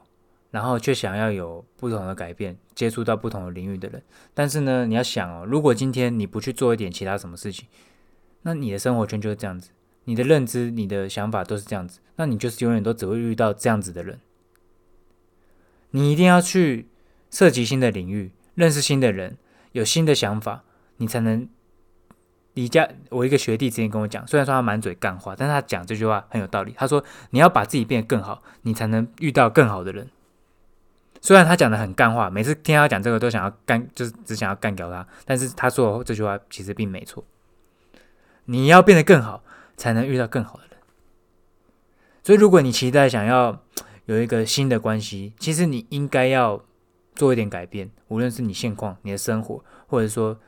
[0.53, 4.01] 然后却想要有不同的改变，接触到不同的领域的人。
[4.33, 7.67] 但是呢，你要想哦，如果今天你不去做一点其他什么事情，
[8.43, 9.71] 那你的生活圈就是这样子，
[10.05, 14.21] 你的认知、你的想法都是这样子，那你就是永远都只会遇到这样子的人。
[15.91, 16.89] 你一定要去
[17.31, 19.37] 涉及新的领域，认识新的人，
[19.73, 20.65] 有新的想法，
[20.97, 21.49] 你才能
[22.55, 22.89] 离家。
[23.11, 26.75] 我一个学弟之前跟我讲，虽然说他满嘴干话，但是他讲这句话很有道理。
[26.77, 30.09] 他说：“你要把自己变得更好，你才能遇到更好的人。”
[31.21, 35.07] 虽然他讲的很干话，每次听他讲这个都想要干，就是只想要干掉他。
[35.25, 37.25] 但是他说的这句话其实并没错。
[38.47, 39.45] 你要变得更好，
[39.77, 40.79] 才能遇到更好的人。
[42.23, 43.63] 所以，如果你期待想要
[44.07, 46.65] 有一个新的关系，其实你应该要
[47.15, 50.39] 做一点改变，无论是你现况、你的生活，或者说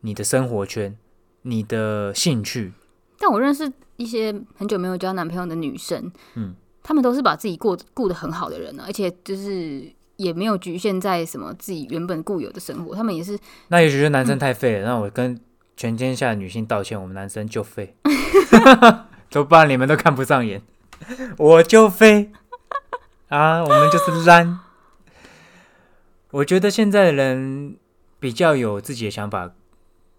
[0.00, 0.96] 你的生活圈、
[1.42, 2.72] 你的兴趣。
[3.18, 15.40] 但我认识一些很久没有交男朋友的女生，嗯，她们都是把自己过顾得很好的人呢，而且就是也没有局限在什么自己原本固有的生活，他们也是那也许是男生太废了，让我跟
[15.76, 17.96] 全天下的女性道歉，我们男生就废，
[19.30, 20.62] 都不然你们都看不上眼，
[21.36, 22.30] 我就废。
[23.28, 24.60] 啊，我们就是烂。
[26.30, 27.76] 我觉得现在的人
[28.20, 29.52] 比较有自己的想法，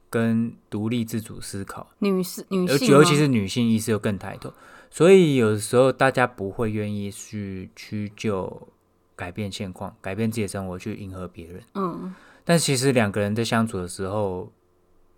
[0.10, 4.54] 跟独立自主思考，女士女尤性吗，尤其是女性意识又更抬头，
[4.90, 8.68] 所以有时候大家不会愿意去屈就
[9.16, 11.62] 改变现况，改变自己的生活去迎合别人。
[11.76, 14.52] 嗯，但其实两个人在相处的时候，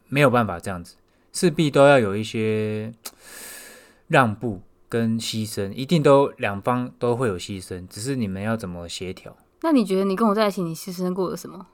[0.10, 0.96] 没有办法这样子，
[1.34, 2.94] 势必都要有一些
[4.08, 9.36] 让步跟牺牲，一定都两方都会有牺牲，只是你们要怎么协调。
[9.62, 11.68] 那你觉得你跟我在一起，你牺牲过了什么？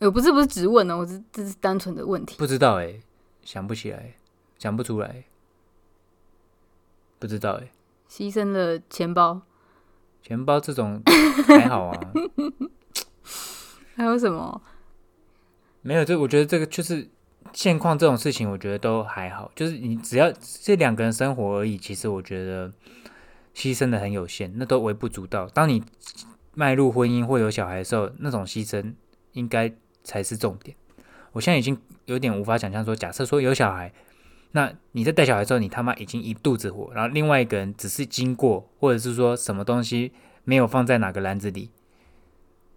[0.00, 2.36] 我不是不是直问哦，我只这是单纯的问题。
[2.36, 3.00] 不知道哎、
[3.42, 4.14] 想不起来，
[4.58, 5.24] 想不出来，
[7.18, 7.72] 不知道哎、
[8.10, 9.40] 牺牲了钱包，
[10.20, 11.00] 钱包这种
[11.46, 12.12] 还好啊，
[13.96, 14.60] 还有什么？
[15.86, 17.06] 没有这，我觉得这个就是
[17.52, 20.32] 现况这种事情，我觉得都还好，就是你只要
[20.62, 22.72] 这两个人生活而已，其实我觉得
[23.54, 25.46] 牺牲的很有限，那都微不足道。
[25.48, 25.84] 当你
[26.54, 28.94] 迈入婚姻或有小孩的时候，那种牺牲
[29.32, 29.70] 应该
[30.02, 30.74] 才是重点。
[31.32, 33.92] 我现在已经有点无法想象说，假设说有小孩，
[34.52, 40.12] 那你在带小孩之后，你他妈已经一肚子火，然后另外一个人只是经过，或者是说什么东西
[40.44, 41.68] 没有放在哪个篮子里，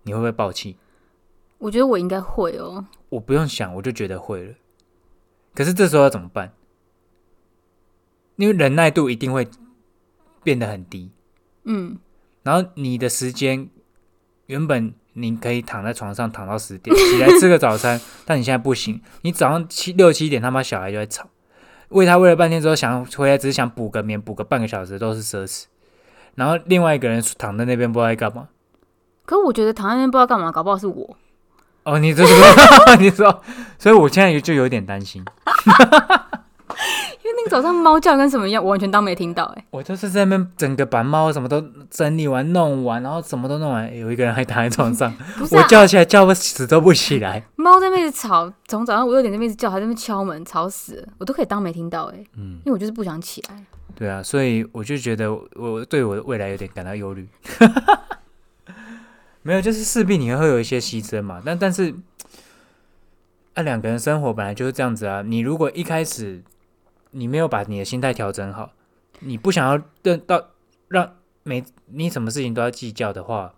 [0.04, 0.76] 你会不会爆气？
[1.58, 2.86] 我觉得我应该会哦。
[3.10, 4.54] 我不用想，我就觉得会了。
[5.56, 6.54] 可是这时候要怎么办？
[8.36, 9.48] 因为忍耐度一定会
[10.44, 11.12] 变得很低，
[11.64, 11.98] 嗯，
[12.44, 13.68] 然后你的时间
[14.46, 21.28] 原本你可以躺在床上躺到十点，起来吃个早餐， 但你现在不行，你早上七六七点他妈小孩就在吵，
[21.90, 25.66] 喂他喂了半天之后想回来只是想补个眠，补个半个小时都是奢侈。
[26.36, 28.50] 然后另外一个人躺在那边不知道在干嘛。
[29.26, 31.18] 可我觉得躺在那边不知道干嘛，搞不好是我。
[31.88, 32.36] 哦，你这说，
[33.00, 33.42] 你说，
[33.80, 35.24] 所以我现在就有点担心。
[37.24, 45.14] 因为那个早上猫叫跟什么一样，我完全当没听到、哎， 我就是在那边整个把猫什么都整理完、弄完，然后什么都弄完，有一个人还躺在床上，
[45.50, 47.42] 我啊，叫起来叫不死都不起来。
[47.56, 53.56] 猫在那边吵，从早上五六点那边一直叫，还在那边敲门，吵死了，我都可以当没听到、哎，嗯，因为我就是不想起来。
[53.96, 57.28] 对啊，所以我就觉得我我对我的未来有点感到忧虑。
[59.48, 61.96] 没有，就是势必你会有一些牺牲嘛，但但是，
[63.54, 65.22] 啊，两个人生活本来就是这样子啊。
[65.22, 66.44] 你如果一开始
[67.12, 68.74] 你没有把你的心态调整好，
[69.22, 70.48] 你不想要让到
[70.90, 73.54] 让每你什么事情都要计较的话，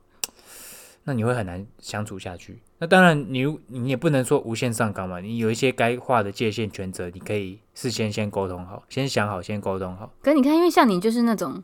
[1.06, 2.60] 那你会很难相处下去。
[2.78, 5.20] 那当然你，如你也不能说无限上纲嘛。
[5.20, 10.14] 你有一些该画的界限、权责，你可以事先先沟通好，先想好，先沟通好。
[10.22, 11.64] 可你看，因为像你就是那种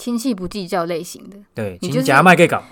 [0.00, 2.12] 亲戚不计较类型的，对，你就是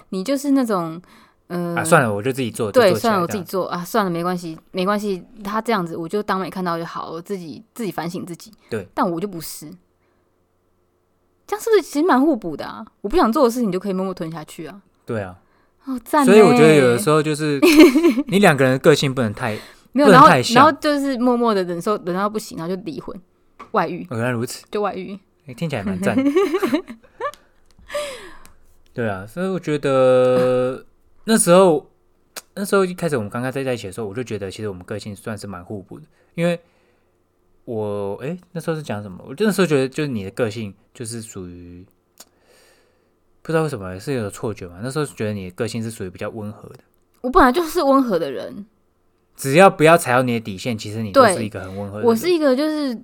[0.09, 1.01] 你就是那种
[1.49, 2.73] 呃，啊，算了，我就自己做。
[2.73, 5.23] 就对，做算了，我自己做啊，算了，没关系，没关系。
[5.45, 8.51] 他这样子，我就当没看到就好，我自己自己反省自己。
[8.71, 9.71] 对，但我就不是，
[11.47, 12.85] 这样是不是其实蛮互补的啊？
[13.03, 14.81] 我不想做的事情，你就可以默默吞下去啊。
[15.07, 15.39] 对啊。
[15.85, 16.25] 哦，赞！
[16.25, 17.59] 所以我觉得有的时候就是
[18.29, 19.57] 你两个人的个性不能太，
[19.93, 23.19] 没有，然后然后就是默默的忍受，忍到不行，然后就离婚、
[23.71, 25.19] 外遇，原来如此，就外遇。
[25.47, 26.15] 诶听起来蛮赞。
[28.99, 30.85] 对啊，所以我觉得
[31.23, 31.89] 那时候
[32.57, 36.59] 那时候一开始我们刚刚在在一起的时候，我就觉得其实我们个性算是蛮互补的，因为
[37.65, 39.25] 我诶那时候是讲什么？
[39.25, 41.87] 我那时候觉得就是你的个性就是属于
[43.41, 46.81] 不知道为什么是有错觉嘛，那时候觉得你的个性是属于比较温和的。
[47.21, 48.67] 我本来就是温和的人，
[49.37, 52.09] 只要不要踩到你的底线，其实你都是一个很温和的人。
[52.09, 53.01] 我是一个就是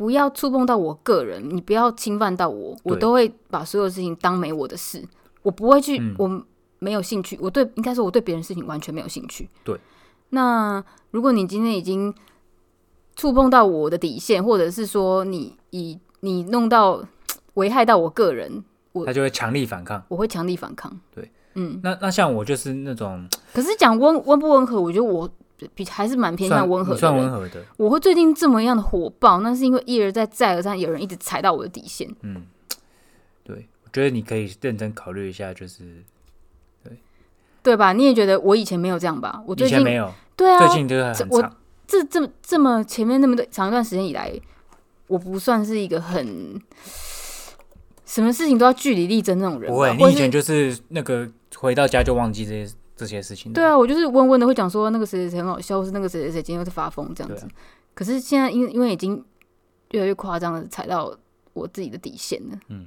[0.00, 5.06] 不要触碰到我个人，你不要侵犯到我，我都会把所有事情当没我的事，
[5.42, 6.42] 我不会去，嗯我
[6.78, 9.46] 没有兴趣，我对应该说我对别人事情完全没有兴趣。
[9.62, 9.78] 对，
[10.30, 12.14] 那如果你今天已经
[13.14, 17.04] 触碰到我的底线，或者是说你以你弄到
[17.54, 18.64] 危害到我个人，
[19.04, 20.02] 他就会强力反抗。
[20.08, 20.98] 我会强力反抗。
[21.14, 25.30] 对，嗯，那那像我就是那种可是讲温温不温和，我觉得我
[25.74, 32.08] 比还是蛮偏向温和的算温和的，我会最近这么样的火爆，那是因为一而再再而三有人一直踩到我的底线。
[32.22, 32.42] 嗯，
[33.44, 36.04] 对，我觉得你可以认真考虑一下，就是
[36.84, 36.98] 对
[37.62, 37.92] 对吧？
[37.92, 39.42] 你也觉得我以前没有这样吧？
[39.46, 41.50] 我最近以前没有，对啊最，近就是这我，
[41.86, 44.32] 这这么这么前面那么长一段时间以来，
[45.06, 46.60] 我不算是一个很
[48.06, 49.70] 什么事情都要据理力争那种人。
[49.70, 52.72] 不会，你以前就是那个回到家就忘记这些
[53.06, 53.60] 这些事情的。
[53.60, 57.46] 对啊，我就是温温的会讲说那个谁谁谁很好笑，或是那个谁谁谁今天又在发疯这样子。
[57.46, 57.50] 啊
[57.92, 59.22] 可是现在因为因为已经
[59.90, 61.12] 越来越夸张的踩到
[61.52, 62.86] 我自己的底线了，嗯，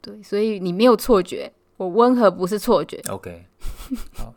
[0.00, 3.00] 对，所以你没有错觉，我温和不是错觉。
[3.08, 3.46] OK，
[4.14, 4.34] 好，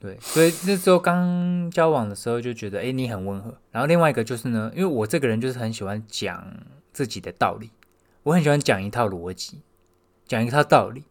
[0.00, 3.54] 对，所以那时候刚交往的时候就觉得，哎、你很温和。
[3.70, 6.44] 然后另外一个就是呢，因为我这个人就是很喜欢讲
[6.92, 7.70] 自己的道理，
[8.22, 9.60] 我很喜欢讲一套逻辑，
[10.26, 11.04] 讲一套道理。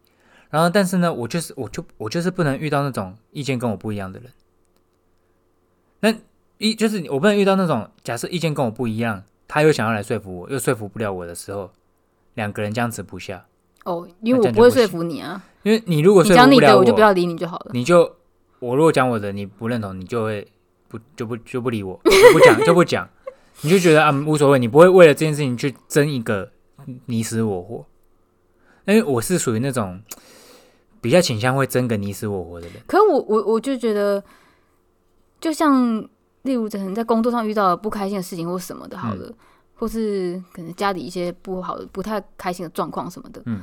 [0.55, 4.31] 然后，但是呢，我就是我就我就是不能遇到那种意见跟我不一样的人。
[5.99, 6.15] 那
[6.59, 11.71] 一就是我不能遇到那种假设意见跟我不一样，他又想要来说服我，又说服不了我的时候，
[12.35, 13.45] 两个人僵持不下。
[13.83, 17.71] 哦，因为我不会说服你啊，因为你如果说服不了讲你的，我就不要理你就好了。
[17.73, 18.15] 你就
[18.59, 20.47] 我如果讲我的，你不认同，你就会
[20.87, 23.09] 不就不就不理我，就不讲 就不讲，
[23.59, 26.49] 你就觉得啊无所谓，你不会为了这件事情去争一个
[27.07, 27.85] 你死我活。
[28.87, 29.99] 因为我是属于那种
[31.01, 34.23] 比较倾向会争个你死我活的人，可是我我我就觉得，
[35.39, 36.01] 就像
[36.43, 39.33] 例如可能在工作上遇到了不开心的事情或什么的，好嗯了，
[39.75, 43.61] 或是可能家里一些不好的、不太开心的状况什么的，嗯，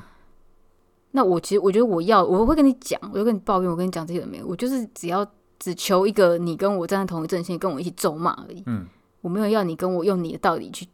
[1.12, 4.46] 那我其实我觉得我要我会跟你讲，我就跟你抱怨，我跟你讲这些有没有？
[4.46, 5.26] 我就是只要
[5.58, 8.86] 只求一个你跟我站在同一阵线，跟我一起咒骂而已，嗯，
[9.20, 10.86] 我没有要你跟我用你的道理去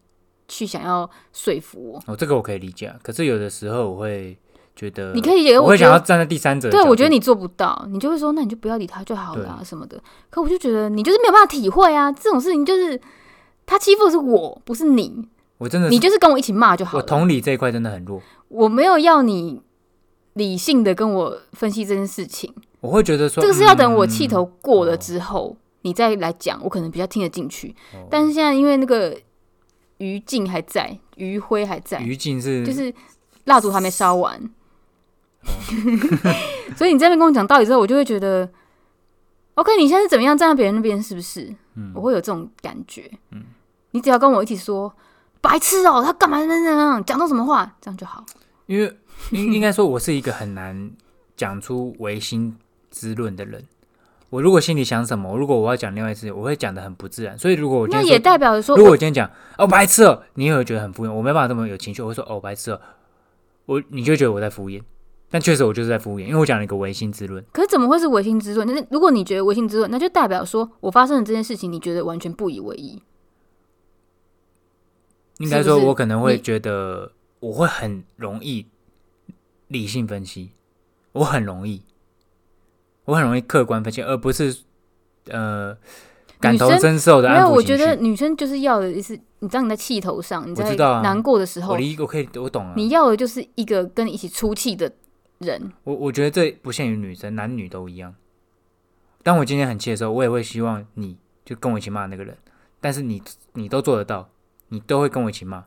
[0.47, 2.03] 去想要说服我。
[2.07, 2.99] 哦，这个我可以理解啊。
[3.03, 4.39] 可是有的时候我会
[4.79, 10.01] 觉得，你可以也我会想要站在第三者对，我觉得你做不到，你就会说，那你就不要理他就好了啊什么的。
[10.31, 13.01] 可我就觉得你就是没有办法体会啊，这种事情就是
[13.67, 15.27] 他欺负的是我，不是你，
[15.59, 17.03] 我真的你就是跟我一起骂就好了。
[17.03, 17.07] 我。
[17.07, 19.61] 同理这一块真的很弱，我没有要你
[20.35, 27.75] 理性的跟我分析这件事情，我会觉得说这个是要等我气嗯头过了哦之后，你再来讲，我可能比较听得进去。
[27.93, 28.07] 哦。
[28.09, 29.19] 但是现在因为那个
[29.97, 32.95] 余烬还在，余晖还在，余烬是就是
[33.45, 34.49] 蜡烛还没烧完，哦
[36.77, 38.49] 所以你在那边跟我讲道理之后，我就会觉得
[39.55, 41.55] ，OK，你现在是怎么样站在别人那边，是不是？
[41.75, 43.11] 嗯我会有这种感觉。
[43.31, 43.43] 嗯
[43.93, 44.93] 你只要跟我一起说，
[45.41, 48.25] 白痴哦、他干嘛那样讲到什么话，这样就好。
[48.67, 48.97] 因为
[49.33, 50.91] 应应该说，我是一个很难
[51.37, 52.55] 讲出唯心
[52.91, 53.65] 之论的人。
[54.31, 57.37] 我如果心里想什么，如果我要讲另外一次，我会讲的很不自然。
[57.39, 61.11] 所以如果我今那也，代表着说如果我今天讲哦白痴哦，你也会觉得很敷衍。
[61.11, 62.81] 我没办法这么有情绪，我会说哦白痴哦，
[63.65, 64.83] 我你就觉得我在敷衍。
[65.31, 67.45] 但确实我就是在敷衍，因为我讲了一个唯心之论。
[67.53, 68.67] 可是怎么会是唯心之论？
[68.67, 73.03] 但是如果你觉得唯心之论，那就代表说我发生的这件事情，你觉得完全不以为意。
[75.39, 78.67] 应该说，我可能会觉得我会很容易
[79.69, 80.53] 理性分析，
[81.13, 81.83] 我很容易，
[83.05, 84.57] 我很容易客观分析，而不是
[85.27, 85.77] 呃
[86.41, 87.95] 感同身受的没有，我觉得。
[87.95, 92.73] 女生就是要的是，你当你在气头上，你在难过的时候我，理我可以我懂了。
[92.77, 94.91] 你要的就是一个跟你一起出气的
[95.39, 95.73] 人。
[95.85, 98.15] 我我觉得这不限于女生，男女都一样。
[99.23, 102.37] 当我今天很气的时候，我也会希望你就跟我一起骂那个人，
[102.81, 103.23] 但是你
[103.53, 104.31] 你都做得到，
[104.69, 105.65] 你都会跟我一起骂，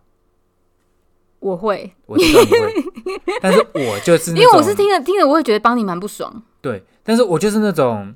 [1.39, 6.43] 我会，我知道你会，但是我就是 因为我是听着听着，我会觉得帮你蛮不爽。
[6.61, 8.15] 对，但是我就是那种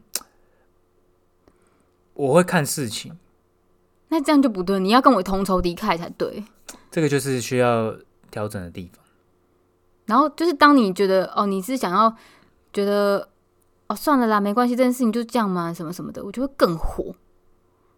[2.14, 3.18] 我会看事情，
[4.10, 6.44] 那这样就不对，你要跟我同仇敌忾才对。
[6.90, 7.96] 这个就是需要
[8.32, 9.05] 调整的地方。
[10.06, 12.14] 然后就是当你觉得哦，你是想要
[12.72, 13.28] 觉得
[13.88, 17.14] 哦，算了啦，没关系，这件事情就这样嘛，什么什么的，我就会更火。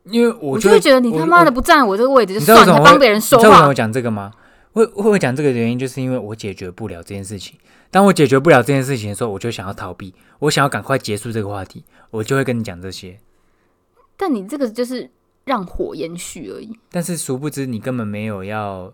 [0.06, 3.74] 因为我就我就会觉得你他妈的不站我这个位置就算了，还帮别人说话你知道为什么我。
[3.74, 4.32] 讲这个吗？
[4.72, 7.58] 会会讲这个原因，就是因为我解决不了这件事情。
[7.90, 13.20] 当我解决不了这件事情的时候，我就想要逃避，我想要赶快结束这个话题，我就会跟你讲这些。
[14.16, 15.10] 但你这个就是
[15.46, 16.78] 让火延续而已。
[16.92, 18.94] 但是殊不知，你根本没有要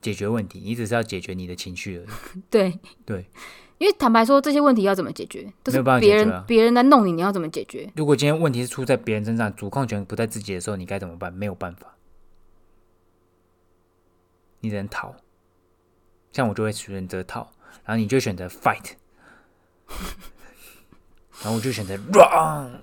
[0.00, 2.08] 解决问题，你只是要解决你的情绪而已。
[2.50, 3.26] 对对，
[3.78, 7.90] 因为坦白说，这些问题要怎么解决，都是没有办法别啊人别人来弄你，你要怎么解决？
[7.96, 11.32] 如果今天问题是出在别人身上，主控权不在自己的时候，你该怎么办？
[11.32, 11.94] 没有办法，
[14.60, 15.14] 你只能逃。
[16.32, 17.40] 像我就会选择逃，
[17.84, 18.92] 然后你就选择 fight，
[21.42, 22.82] 然后我就选择 run。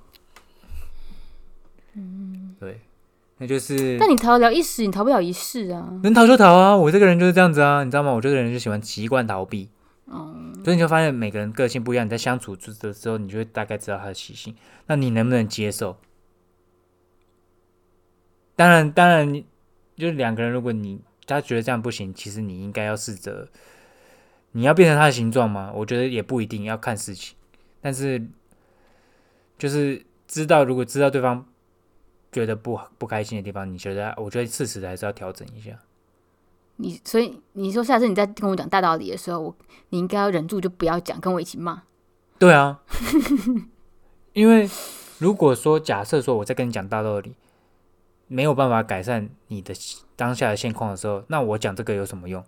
[1.94, 2.82] 嗯，对，
[3.40, 6.00] 那就是但你逃得了一时，你逃不了一世啊。
[6.04, 6.76] 能逃就逃啊！
[6.76, 8.12] 我这个人就是这样子啊，你知道吗？
[8.12, 9.70] 我这个人就喜欢习惯逃避。
[10.08, 14.56] 嗯，所以你就发现每个人个性不一样，你在相处的时候，你就会大概知道他的习性。
[14.88, 15.98] 那你能不能接受？
[18.56, 19.46] 当然，当然，你
[19.96, 23.50] 就是两个人，如果你他觉得这样不行，其实你应该要试着，
[24.54, 25.72] 你要变成他的形状吗？
[25.76, 27.36] 我觉得也不一定要看事情，
[27.82, 28.26] 但是
[29.60, 31.46] 就是知道，如果知道对方
[32.38, 35.72] 觉得不不开心的地方，你觉得，我觉得适时的还是要调整一下。
[36.76, 39.56] 你所以你说下次你再跟我讲大道理的时候，我
[39.90, 41.82] 你应该要忍住，就不要讲，跟我一起骂。
[42.38, 42.80] 对啊，
[44.34, 44.70] 因为
[45.18, 47.34] 如果说假设说我在跟你讲大道理，
[48.28, 49.74] 没有办法改善你的
[50.16, 52.44] 当下的现况的时候，那我讲这个有什么用？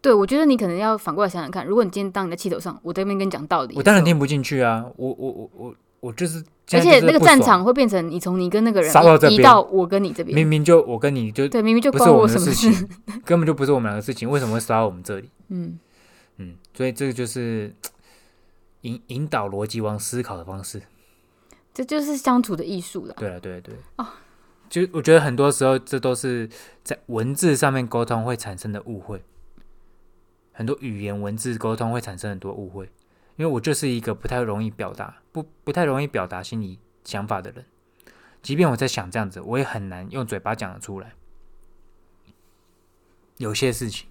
[0.00, 4.16] 对，我觉得你可能要反过来想想看，如果你今天当你在气头上，我在那边跟你讲道理，我当然听。
[4.16, 4.84] 不进去啊！
[4.96, 8.92] 我我我我我就是，而且那个战场会变成你从你跟那个人
[9.30, 12.72] 移到我跟你这边，明明就我跟你就对，明明就不是关我们的事么事。
[12.72, 12.88] 情，
[13.24, 15.28] 根本就不是我们两个事情，为什么会杀到我们这里？
[15.48, 15.78] 嗯，
[16.36, 17.74] 嗯，所以这个就是
[18.82, 20.82] 引引导逻辑王思考的方式。
[21.74, 23.14] 这就是相处的艺术了。
[23.18, 24.06] 对了，对了对哦
[24.68, 26.46] 就我觉得很多时候这都是
[26.84, 29.22] 在文字上面沟通会产生的误会，
[30.52, 32.90] 很多语言文字沟通会产生很多误会，
[33.38, 37.64] 因为我就是一个不太容易表达、不不太容易表达心里想法的人，
[38.42, 41.12] 即便我在想这样子，我也很难用嘴巴讲得出来。
[43.36, 44.08] 有些事情，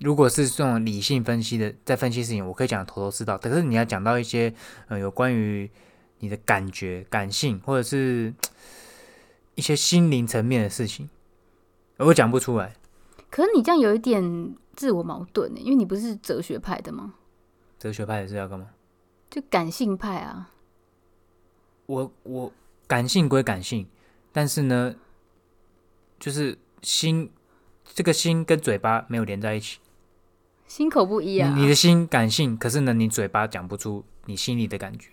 [0.00, 3.38] 如果是这种理性分析的，在分析事情，我可以讲得头头是道。
[3.38, 4.52] 可是你要讲到一些
[4.88, 5.70] 呃有关于
[6.18, 8.34] 你的感觉、感性，或者是
[9.54, 11.08] 一些心灵层面的事情，
[11.96, 12.74] 我讲不出来。
[13.30, 17.14] 可是你这样有一点自我矛盾呢，因为你不是哲学派的吗？
[17.80, 18.68] 哲学派也是要干嘛？
[19.28, 20.52] 就感性派啊。
[21.86, 22.52] 我我
[22.86, 23.88] 感性归感性，
[24.30, 24.94] 但是呢，
[26.20, 27.28] 就是心
[27.84, 29.80] 这个心跟嘴巴没有连在一起。
[30.68, 31.52] 心口不一啊。
[31.56, 35.10] 你你的心感性，可是呢，你嘴巴讲不出你心里的感觉，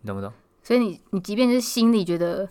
[0.00, 0.32] 你懂不懂？
[0.64, 2.50] 所以你你即便是心里觉得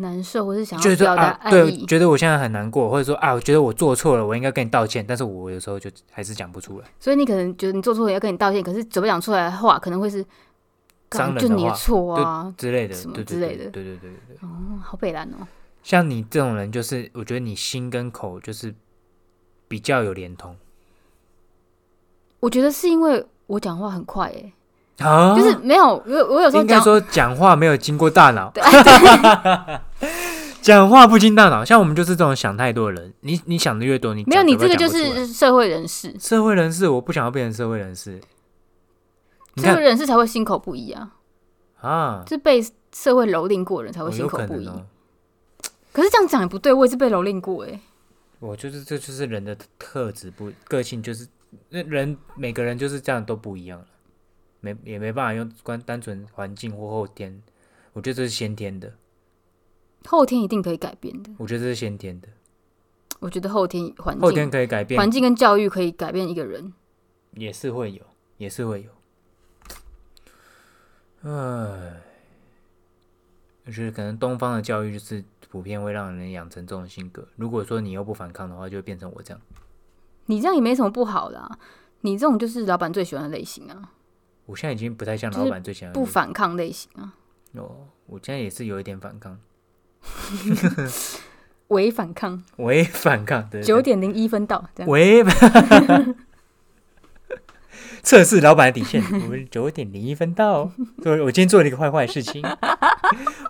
[0.00, 10.24] 难受，或是想要表达啊，对，觉得我现在很难过，或者说啊，我觉得我做错了，我应该跟你道歉，但是我有时候就还是讲不出来，所以你可能觉得你做错了要跟你道歉，可是嘴巴讲出来的话可能会是
[11.38, 14.36] 就你的话错啊，之类的，什么之类的对对对对对对。
[14.42, 15.46] 哦，好北蓝哦。
[15.82, 18.74] 像你这种人，就是我觉得你心跟口就是
[19.66, 20.54] 比较有连通
[22.38, 24.52] 我觉得是因为我讲话很快诶、
[25.00, 28.62] 啊，就是没有我我有时候讲应该说讲话没有经过大脑，对
[30.62, 31.64] 讲话不经大脑。
[31.64, 38.20] 像我们就是这种想太多的人，你你想的越多，你没有你这个就是社会人士，社会人士，我不想要变成社会人士。
[39.56, 41.10] 社会人士才会心口不一啊，
[41.80, 42.62] 啊，是被
[42.94, 44.64] 社会蹂躏过的人才会心口不一。
[44.64, 44.86] 可哦。
[45.92, 47.80] 可是这样讲也不对，我也是被蹂躏过诶、
[48.38, 51.26] 我就是这就是人的特质不个性，就是
[51.70, 53.86] 那人每个人就是这样都不一样了，
[54.60, 57.42] 没也没办法用关单纯环境或后天，
[57.92, 58.94] 我觉得这是先天的，
[60.06, 61.30] 后天一定可以改变的。
[61.38, 62.28] 我觉得这是先天的，
[63.18, 66.72] 我觉得后天环境后天境、可以改变环，境跟教育可以改变一个人。
[67.34, 68.02] 也是会有，
[68.38, 68.90] 也是会有。
[71.22, 72.00] 唉，
[73.66, 77.28] 我觉得可能东方的教育就是普遍会让人养成这种性格。
[77.36, 79.40] 如果说你又不反抗的话，就会变成我这样。
[80.26, 81.58] 你这样也没什么不好的、啊，
[82.00, 83.92] 你这种就是老板最喜欢的类型啊，
[84.50, 87.14] 我现在已经不太像老板最喜欢的不反抗类型啊，
[87.54, 89.38] 哦，我现在也是有一点反抗，
[91.68, 92.42] 伪反抗。
[92.58, 95.24] 微反抗的九点零一分到，这样微
[98.02, 100.72] 测试老板的底线，我们九点零一分到。
[101.00, 102.42] 对，我今天做了一个坏坏的事情，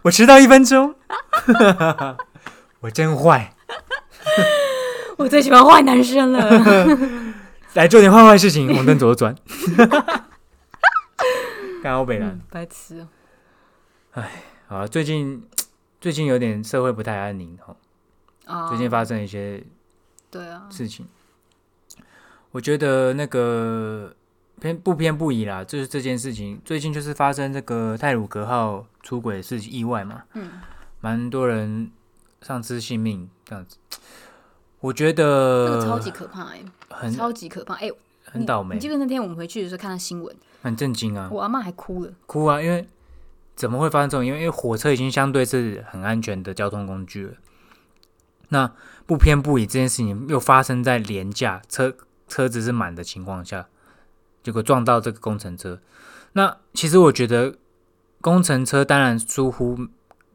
[0.02, 0.94] 我迟到一分钟，
[2.80, 3.54] 我真坏。
[5.16, 6.60] 我最喜欢坏男生了。
[7.74, 9.34] 来做点坏坏事情，红灯左转。
[11.82, 13.06] 刚好北兰嗯，白痴。
[14.12, 15.42] 哎、好，最近
[16.00, 17.76] 最近有点社会不太安宁哦，
[18.46, 18.68] 啊！
[18.68, 19.62] 最近发生一些
[20.30, 21.06] 对啊，事情，
[22.50, 24.14] 我觉得那个
[24.60, 26.60] 偏不偏不倚啦，就是这件事情。
[26.64, 30.50] 最近就是发生这个泰鲁格号出轨的事情意外嘛，嗯，
[31.00, 31.90] 蛮多人
[32.42, 33.78] 丧失性命这样子，
[34.80, 37.74] 我觉那得个超级可怕哎、很超级可怕。
[37.74, 37.90] 哎、
[38.24, 38.74] 很倒霉。
[38.74, 42.12] 你记，得那天我们回去的时候看到新闻，很震惊啊，我阿妈还哭了。
[42.26, 42.86] 哭啊，因为
[43.56, 44.24] 怎么会发生这种？
[44.24, 47.34] 因为因为火车已经相对是很安全的交通工具了，
[48.48, 48.72] 那
[49.06, 51.94] 不偏不倚这件事情又发生在廉价车
[52.28, 53.66] 车子是满的情况下，
[54.42, 55.80] 结果撞到这个工程车。
[56.32, 57.56] 那其实我觉得
[58.20, 59.88] 工程车当然疏忽，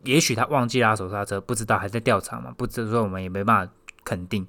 [0.04, 3.74] 也许他忘记拉手刹车，不知道还在调查嘛，不知道说我们也没办法
[4.04, 4.46] 肯定，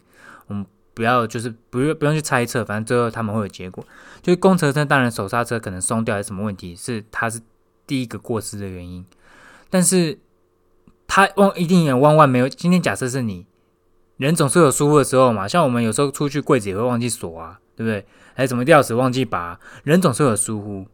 [0.48, 0.66] 我们
[0.96, 3.84] 不要就是不用不用去猜测，反正最后他们会有结果。
[4.22, 7.38] 就是工程车当然手刹车可能松掉还是什么问题，是他是
[7.86, 9.04] 第一个过失的原因，
[9.68, 10.18] 但是
[11.06, 12.48] 他忘一定也万万没有。
[12.48, 13.44] 今天假设是你，
[14.16, 18.06] 人总是有疏忽的时候嘛，像我们有时候出去柜子也会忘记锁啊，对不对？
[18.34, 20.86] 还是什么钥匙忘记拔，人总是有疏忽。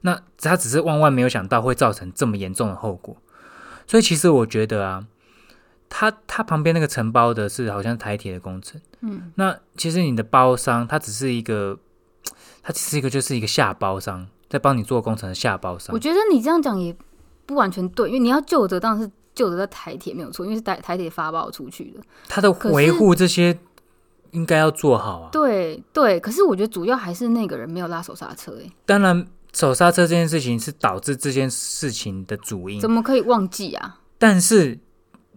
[0.00, 3.16] 那他只是万万没有想到会造成这么严重的后果，
[3.86, 5.06] 所以其实我觉得啊，
[5.94, 8.80] 他他旁边那个承包的是好像台铁的工程。
[9.02, 11.78] 嗯，那其实你的包商，他只是一个，
[12.62, 15.98] 他只是一个就是一个下包商，在帮你做工程的下包商我。
[15.98, 16.96] 觉得你这样讲也
[17.44, 22.00] 不完全对，因为你要救的当然是救的在台铁没有错，因为是台台铁发包出去的。
[22.26, 23.58] 他的维护这些
[24.30, 25.28] 应该要做好啊。
[25.30, 33.98] 对对，可是我觉得主要还是那个人没有拉手刹车、欸，当然，手刹车这件事情是导致这件事情的主因怎，么可以忘记啊？
[34.16, 34.78] 但是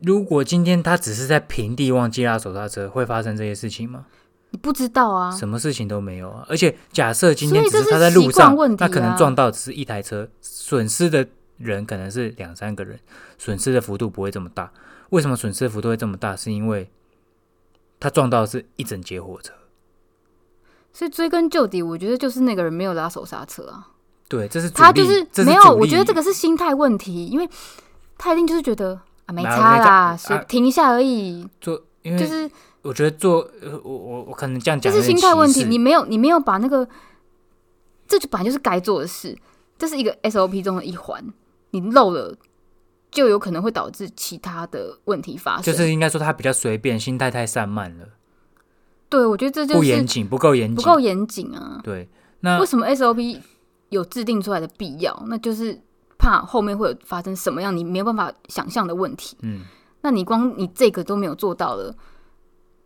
[0.01, 4.05] 如果今天他只是在平地忘记拉手刹车，会发生这些事情吗？
[4.51, 5.31] 你不知道啊？
[5.31, 6.45] 什么事情都没有啊！
[6.47, 11.27] 而且假设今天只是他在路上，他可能啊撞到只是一台车，损失的
[11.57, 12.99] 人可能是两三个人，
[13.37, 14.71] 损失的幅度不会这么大。
[15.09, 16.35] 为什么损失的幅度会这么大？
[16.35, 16.89] 是因为
[17.99, 19.53] 他撞到的是一整节火车。
[20.93, 23.89] 所以追根究底，我觉得就是那个人没有拉手刹车啊。
[24.29, 27.49] 对，这是他就力这没有，我觉得这个是心态问题，因为
[28.17, 30.17] 他一定就是觉得啊没差啦，
[30.47, 32.49] 停一下而已，做，因为就是
[32.81, 36.87] 我觉得做，呃我我我可能这样这是讲有点心态问题，你没有你没有把那个，
[38.07, 39.37] 这就本来就是该做的事，
[39.77, 41.23] 这是一个 SOP 中的一环，
[41.71, 42.35] 你漏了。
[43.11, 45.63] 就有可能会导致其他的问题发生。
[45.63, 48.05] 就是应该说他比较随便，心态太散漫了，
[49.07, 51.79] 对，我觉得这就是不严谨，不够严谨，不够严谨啊。
[51.81, 52.09] 对，
[52.41, 53.39] 那为什么 SOP
[53.87, 55.23] 有制定出来的必要？
[55.27, 55.79] 那就是
[56.25, 59.37] 怕后面会有发生什么样你没有办法想象的问题。
[59.41, 59.61] 嗯，
[60.01, 61.95] 那你光你这个都没有做到了，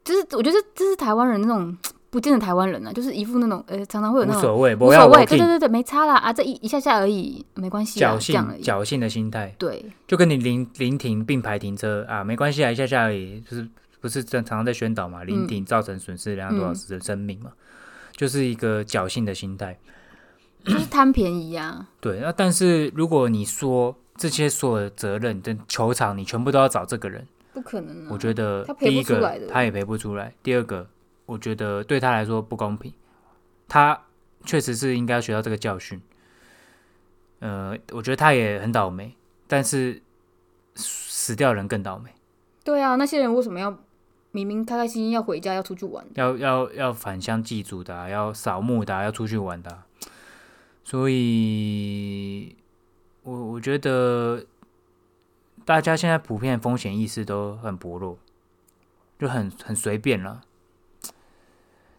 [0.04, 1.78] 就是我觉得这是台湾人那种
[2.10, 8.20] 不见得台湾人啊，就是一副那种呃，常常会有那种无所谓，无所谓，对对对对，没差啦啊，这一一下下而已，没关系啊，侥。
[8.20, 13.66] 幸侥幸的心态，对，就跟你临临停并排停车啊，没关系啊，一下下而已，就是
[14.02, 17.52] 不是正常常在宣导嘛，临停造成损失两多少嗯人生命嘛，
[18.16, 19.78] 就是一个侥幸的心态。
[20.64, 21.88] 就是 贪便宜啊。
[21.99, 28.10] 对，那但是如果你说这些所有的责任的球场，你全部都要找这个人，不可能啊！
[28.12, 30.88] 我觉得第一个他也赔不出来，第二个
[31.26, 32.93] 我觉得对他来说不公平，
[33.68, 34.01] 他
[34.45, 36.01] 确实是应该要学到这个教训。
[37.39, 39.16] 呃，我觉得他也很倒霉，
[39.47, 40.01] 但是
[40.76, 42.12] 死掉人更倒霉，
[42.66, 43.78] 对啊，那些人为什么要
[44.32, 46.05] 明明开开心心要回家要出去玩？
[46.16, 49.86] 要要要返乡祭祖的啊、要扫墓的啊、要出去玩的啊、
[50.90, 52.56] 所以
[53.22, 54.44] 我我觉得
[55.64, 58.18] 大家现在普遍风险意识都很薄弱，
[59.20, 60.42] 就很很随便了。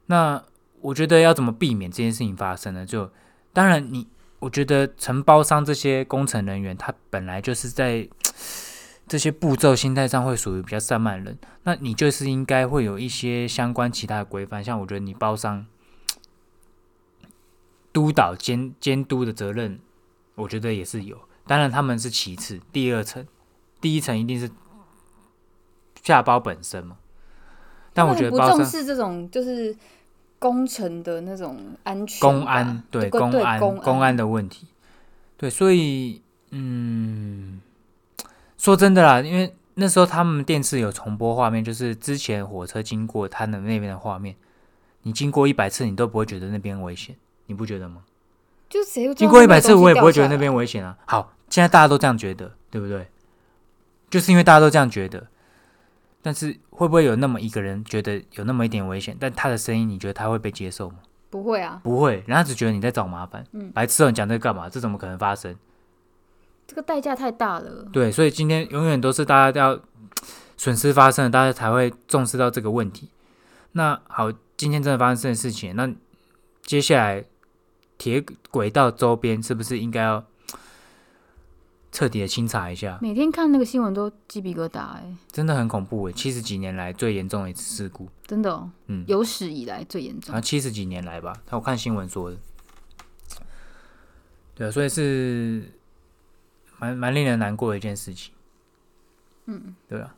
[0.07, 0.43] 那
[0.81, 2.85] 我觉得要怎么避免这件事情发生呢？
[2.85, 3.09] 就
[3.53, 4.09] 当然你，
[4.41, 8.09] 我觉得承包商这些工程人员，他本来就是在
[9.07, 15.65] 这些步骤心态上会属于比较散漫的人，那你就是应该会有一些相关其他的规范，像我觉得你包商
[17.93, 19.79] 督导监监督的责任，
[20.35, 21.19] 我觉得也是有。
[21.47, 23.27] 当然他们是其次，第二层，
[23.81, 24.51] 第一层一定是
[26.03, 26.97] 下包本身嘛。
[27.93, 29.77] 但我觉得不重视这种就是
[30.39, 34.69] 工程的那种安全，公安对对公安公公安的问题，
[35.37, 37.61] 对，所以嗯，
[38.57, 44.37] 说真的啦，因为那时候他们电视有重播画面，就是之前火车经过他的那边的画面，
[45.03, 47.17] 你经过一百次，你都不会觉得那边危险，
[47.51, 48.05] 你不觉得吗？
[48.69, 50.97] 就谁经过一百次，我也不会觉得那边危险啊。
[51.05, 53.09] 好，现在大家都这样觉得，对不对？
[54.09, 55.27] 就是因为大家都这样觉得，
[56.23, 60.99] 但是会不会有那么一个人觉得有那么一点危险，但他的声音你觉得他会被接受吗？
[61.31, 63.45] 不会啊，不会，人家只觉得你在找麻烦。
[63.51, 64.69] 嗯白痴哦，你讲这个干嘛？
[64.69, 65.57] 这怎么可能发生？
[66.69, 67.89] 这个代价太大了。
[67.93, 69.81] 对，所以今天永远都是大家要
[70.57, 73.11] 损失发生了，大家才会重视到这个问题。
[73.73, 75.93] 那好，今天真的发生这件事情，那
[76.63, 77.25] 接下来
[78.01, 80.25] 铁轨道周边是不是应该要
[81.93, 82.99] 彻底的清查一下？
[83.03, 88.09] 每天看那个新闻都鸡皮疙瘩哎、真的很恐怖诶，七十几年来最严重的一次事故。
[88.27, 90.43] 真的、哦，嗯，有史以来最严重好像。
[90.43, 92.39] 七十几年来吧，他我看新闻说的。
[94.55, 95.71] 对啊，所以是
[96.79, 98.33] 蛮蛮令人难过的一件事情。
[99.45, 100.15] 嗯，对啊。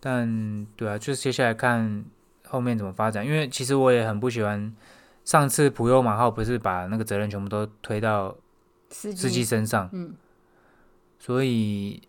[0.00, 2.02] 但对啊，就是接下来看
[2.46, 4.74] 后面怎么发展，因为其实我也很不喜欢
[5.24, 8.36] 上次普悠马号不是把那个责任全部都推到
[8.88, 10.14] 司机，身上，嗯，
[11.18, 12.02] 所以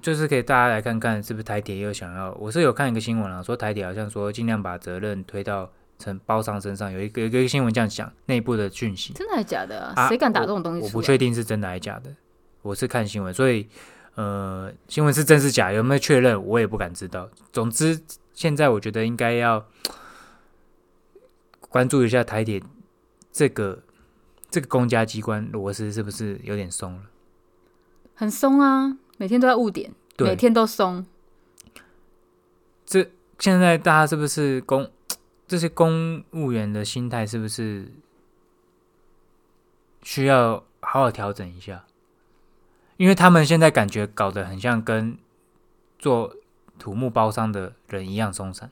[0.00, 9.94] 就是给大家来看看是不是台铁又想要，我是有看一个新闻啊，说台铁好像说尽量把责任推到承包商身上，有一个有一个新闻这样讲，内部的讯息，真的还是假的啊？
[9.96, 10.84] 啊谁敢打这种东西？
[10.84, 12.14] 我不确定是真的还是假的，
[12.62, 13.66] 我是看新闻，所以
[14.14, 17.28] 呃，新闻是真是假，有没有确认我也不敢知道。
[17.52, 18.00] 总之，
[18.34, 19.64] 现在我觉得应该要
[21.72, 22.62] 关注一下台铁
[23.32, 23.82] 这个
[24.50, 27.04] 这个公家机关螺丝是不是有点松了。
[28.14, 31.06] 很松啊，每天都在误点，每，天都松。
[32.84, 34.90] 这现在大家是不是公
[35.48, 37.90] 这些公务员的心态是不是
[40.02, 41.86] 需要好好调整一下？
[42.98, 45.16] 因为他们现在感觉搞得很像跟
[45.98, 46.36] 做
[46.78, 48.70] 土木包商的人一样松散。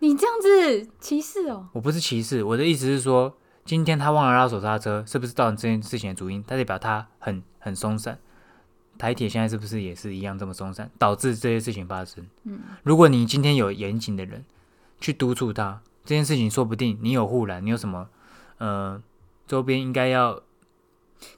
[0.00, 1.68] 你这样子歧视哦？
[1.72, 3.34] 我不是歧视，我的意思是说，
[3.64, 6.42] 今天他忘了拉手刹车，是不是造成这件事情的主因？
[6.46, 8.18] 他代表他很很松散。
[8.98, 12.26] 台铁现在是不是也是一样这么松散，导致这些事情发生？
[12.44, 14.44] 嗯，如果你今天有严谨的人
[15.00, 18.08] 去督促他这件事情，说不定你有护栏，你有什么
[18.58, 19.02] 呃
[19.46, 20.34] 周边应该要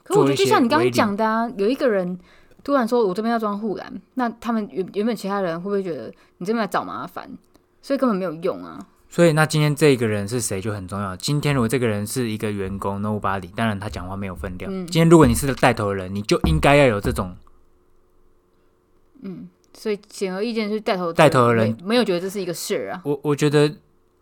[0.03, 2.19] 可我觉得就像你刚刚讲的啊，有一个人
[2.63, 7.29] 突然说我这边要装护栏，那他们原原本其他人会不会觉得你这边来找麻烦，
[7.83, 8.87] 所以根本没有用啊？
[9.09, 11.15] 所以那今天这个人是谁就很重要。
[11.17, 14.71] 今天如果这个人是一个员工，nobody，当然他讲话没有分量。
[14.73, 17.35] 嗯今天如果你是带头的人，你就应该要有这种
[19.21, 23.01] 嗯，所以显而易见，就是带头带头的人没没有觉得这是一个事儿啊。
[23.05, 23.71] 我我觉得，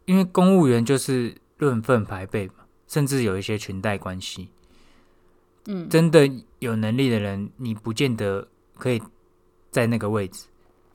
[0.05, 2.55] 因为公务员就是论份排辈嘛，
[2.87, 4.49] 甚至有一些裙带关系。
[5.67, 9.01] 嗯，真的有能力的人，你不见得可以
[9.69, 10.47] 在那个位置。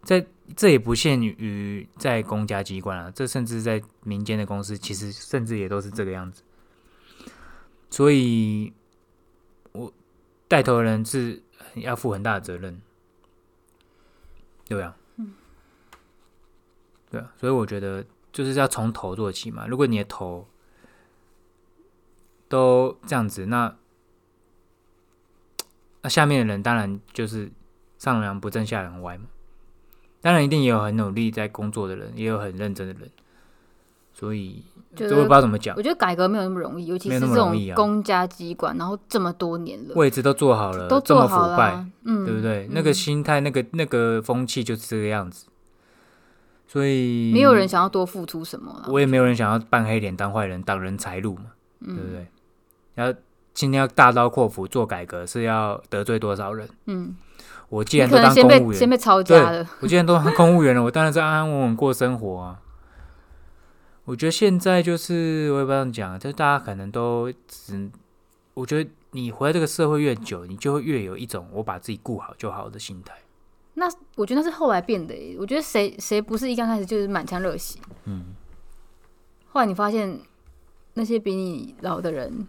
[0.03, 6.43] 在这也不限于在公家机关啊，这甚至在民间的公司，其实甚至也都是这个样子。
[7.91, 8.73] 所以，
[9.73, 9.93] 我
[10.47, 11.43] 带头的人是
[11.75, 12.81] 要负很大的责任，
[14.67, 14.97] 对啊，
[17.11, 19.67] 对啊，所以我觉得就是要从头做起嘛。
[19.67, 20.47] 如果你的头
[22.49, 23.77] 都这样子，那
[26.03, 27.51] 那下面的人当然就是
[27.99, 29.27] 上梁不正下梁歪嘛。
[30.27, 33.09] 当然，一定也有很努力在工作的人，也有很认真的人，
[34.12, 34.61] 所以
[34.97, 35.77] 觉这我也不知道怎么讲。
[35.77, 42.66] 我，觉得改革没有那么容易，尤其是这种公家机关，然后这么多年了，位置都做好了，都这么做好腐败，嗯，对不对？
[42.66, 42.70] 嗯。
[42.72, 45.47] 那个心态，那个那个风气就是这个样子，
[46.66, 48.89] 所以没有人，想要多付出什么了。
[48.89, 51.53] 我也没有人想要扮黑脸当坏人，挡人财路嘛，
[51.83, 51.95] 嗯。
[51.95, 52.27] 对不对？
[52.97, 53.16] 然后
[53.55, 56.68] 今天要大刀阔斧做改革，是要得罪多少人？
[56.87, 57.14] 嗯，
[57.69, 62.61] 我既然都当公务员，先被抄家了，我既然都当公务员了，我当然是安安稳稳过生活啊。
[64.05, 67.91] 我觉得现在就是我也不知道怎么讲，就是大家可能都只，
[68.55, 73.12] 我觉得你活在这个社会越久，你就会越有一种我把自己顾好就好的心态。
[73.75, 75.37] 那我觉得那是后来变的耶。
[75.39, 78.27] 我觉得谁谁不是一刚开始就是满腔热血，嗯，
[79.51, 80.21] 后来你发现
[80.95, 82.47] 那些比你老的人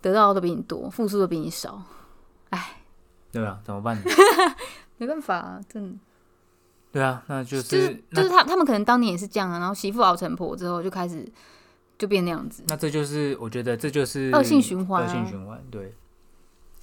[0.00, 1.80] 得到的都比你多，付出的比你少，
[3.32, 4.02] 对啊，怎么办呢？
[4.98, 5.98] 没办法、啊，真的
[6.92, 11.26] 对啊，那就是就是就是他他们可能当年也是这样啊，然后媳妇熬成婆之后就开始
[11.96, 15.62] 就变那样子，那这就是我觉得这就是恶性循环啊恶性循环。
[15.70, 15.94] 对，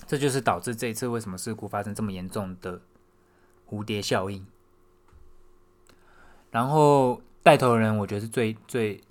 [0.06, 2.80] 这就是导致这一次为什么事故发生这么严重的
[3.70, 4.46] 蝴蝶效应。
[6.52, 9.02] 然后带头的人，我觉得是最最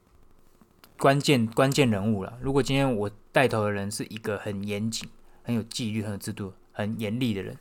[0.99, 2.39] 关键关键人物了。
[2.41, 5.09] 如果今天我带头的人是一个很严谨、
[5.43, 7.57] 很有纪律、很有制度、很严厉的人，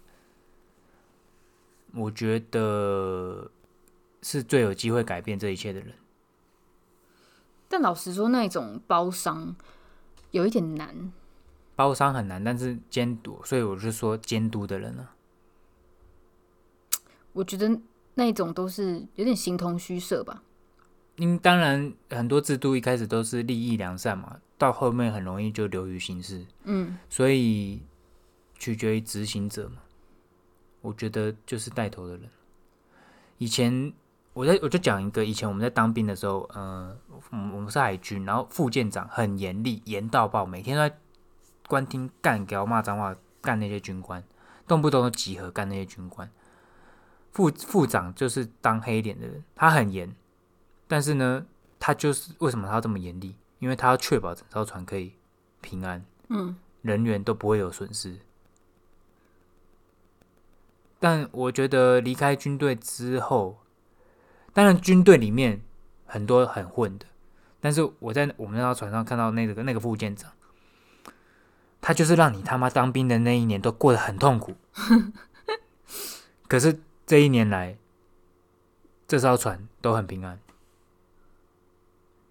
[1.93, 3.49] 我觉得
[4.21, 5.93] 是最有机会改变这一切的人。
[7.69, 9.55] 但老实说，那种包商
[10.31, 11.13] 有一点难。
[11.77, 15.07] 包商很难，但是监督，所以我是说监督的人呢、
[17.31, 17.79] 我觉得
[18.15, 20.43] 那种都是有点形同虚设吧。
[21.15, 27.81] 因当然很多制度一开始都是利益良善嘛，到后面很容易就流于形式，嗯，所以
[28.65, 29.75] 取决于执行者嘛。
[30.81, 32.27] 我觉得就是带头的人。
[33.37, 33.93] 以前
[34.33, 36.97] 我在我就讲一个，以前我们在当兵的时候，呃，
[37.29, 40.97] 我们是海军，然后副舰长很严厉，严到爆，每天都在
[41.67, 44.23] 官厅干，给我骂脏话，干那些军官，
[44.67, 46.27] 动不动就集合干那些军官。
[47.33, 50.15] 副副长就是当黑脸的人，他很严，
[50.87, 51.45] 但是呢，
[51.79, 53.35] 他就是为什么他要这么严厉？
[53.59, 55.13] 因为他要确保整艘船可以
[55.61, 58.17] 平安，嗯，人员都不会有损失。
[60.99, 63.59] 但我觉得离开军队之后，
[64.53, 65.61] 当然军队里面
[66.05, 67.05] 很多很混的，
[67.59, 70.31] 但是我在我们那艘船上看到那个那个副舰长，
[71.81, 74.55] 他就是让你他妈当兵的那一年都过得很痛苦。
[76.47, 77.77] 可是这一年来，
[79.07, 80.39] 这艘船都很平安。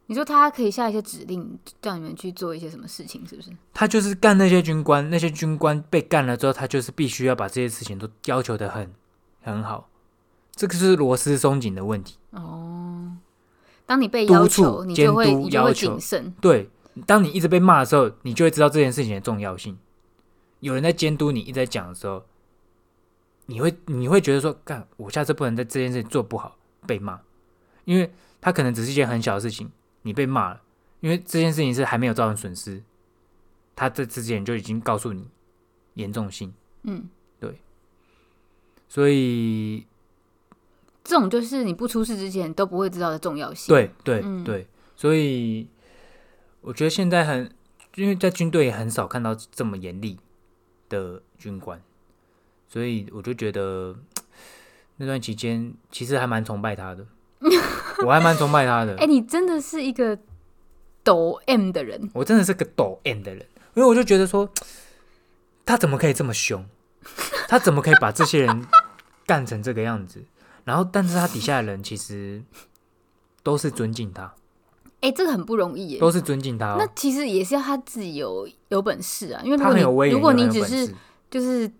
[0.06, 3.50] 你说他可以下一些指令，叫你们去做一些什么事情，是不是？
[3.72, 8.92] 他就是干那些军官，那些军官被干了之后，他就是必须要把这些事情都要求的很
[9.40, 9.88] 很好。
[10.54, 12.16] 这个是螺丝松紧的问题。
[12.30, 13.16] 哦，
[13.86, 16.34] 当你被督要求，促你就会你就会要求谨慎。
[16.40, 16.68] 对，
[17.06, 19.76] 当你一直被骂的时候，你就会知道这件事情的重要性。
[20.60, 22.22] 有人在监督你，一直在讲的时候，
[23.46, 27.20] 你会你会觉得说，干，我下次不能在这件事情做不好被骂，
[27.84, 29.70] 因为他可能只是一件很小的事情，
[30.04, 30.62] 你被骂了，
[31.00, 32.82] 因为这件事情是还没有造成损失，
[33.76, 35.28] 他这之前就已经告诉你
[35.94, 37.08] 严重性，嗯，
[37.40, 37.58] 对
[38.88, 39.84] 所以
[41.02, 45.66] 这种就是你不出事之前都不会知道的重要性。，对对嗯对，所以
[46.60, 47.50] 我觉得现在很，
[47.96, 50.18] 因为在军队也很少看到这么严厉
[50.88, 51.82] 的军官，
[52.68, 53.96] 所以我就觉得
[54.96, 57.06] 那段期间其实还蛮崇拜他的，
[58.04, 60.18] 我还蛮崇拜他的哎、，你真的是一个
[61.02, 62.10] 抖 M 的人。
[62.14, 64.48] 我真的是个抖 M 的人，因为我就觉得说
[65.64, 66.64] 他怎么可以这么凶，
[67.48, 68.66] 他怎么可以把这些人
[69.26, 70.24] 干成这个样子，
[70.64, 72.42] 然后但是他底下的人其实
[73.42, 74.34] 都是尊敬他，
[75.00, 76.00] 哎、这个很不容易耶。
[76.00, 76.76] 都是尊敬他、哦。
[76.78, 80.94] 那其实也是要他自己有有本事啊，因为如他果你很有威严，如果你只是
[81.30, 81.70] 就是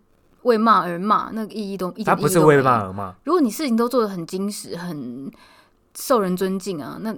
[0.43, 5.31] 为骂而骂，那个意义都一点他不是为骂而骂，如果你事情都做得很精实、很
[5.97, 7.15] 受人尊敬啊，那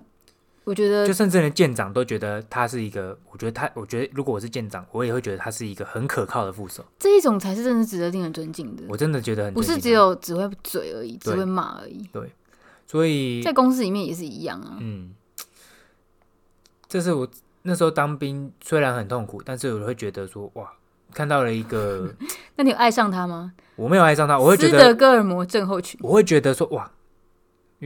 [0.65, 6.85] 我觉得就甚至连舰长都觉得他是一个，我觉得他，我觉得如果我是舰长，我也会觉得他是一个很可靠的副手。
[6.99, 12.03] 这一种才是真的值得令人尊敬的，我真的觉得很不是只有只会嘴而已，只会骂而已。
[12.13, 12.33] 对
[12.87, 14.77] 所以在公司里面也是一样啊。
[14.81, 15.15] 嗯，
[16.89, 17.29] 这是我
[17.63, 20.73] 那时候当兵，虽然很痛苦，但是我会觉得说哇，
[21.13, 22.13] 看到了一个
[22.57, 23.53] 那你有爱上他吗？
[23.77, 25.99] 我没有爱上他，我会觉斯德得哥尔摩症候群。
[26.03, 26.91] 我会觉得说哇，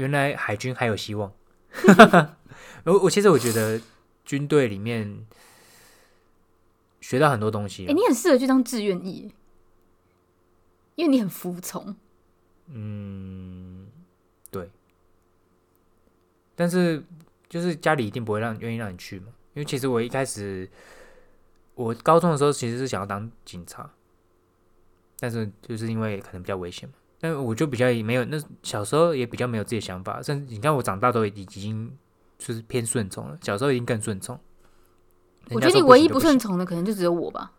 [0.01, 1.31] 原来海军还有希望。
[2.85, 3.79] 我我其实我觉得
[4.25, 5.27] 军队里面
[7.03, 9.31] 学到很多东西哎、啊，你很适合去当志愿役，
[10.95, 11.95] 因为你很服从。
[12.69, 13.89] 嗯，
[14.51, 14.71] 对。
[16.57, 17.05] 但是
[17.51, 20.67] 就是家里一定不会让愿意让你去嘛，因为其实我一开始
[21.75, 23.91] 我高中的时候其实是想要当警察，
[25.19, 31.93] 但是就是因为可能比较危险嘛，但我就比较没有那小时候也比较没有自己的想法，甚至你看我长大都已经
[32.39, 34.39] 就是偏顺从了，小时候已经更顺从。
[35.51, 37.53] 我觉得你唯一不不顺从的可能就只有我吧。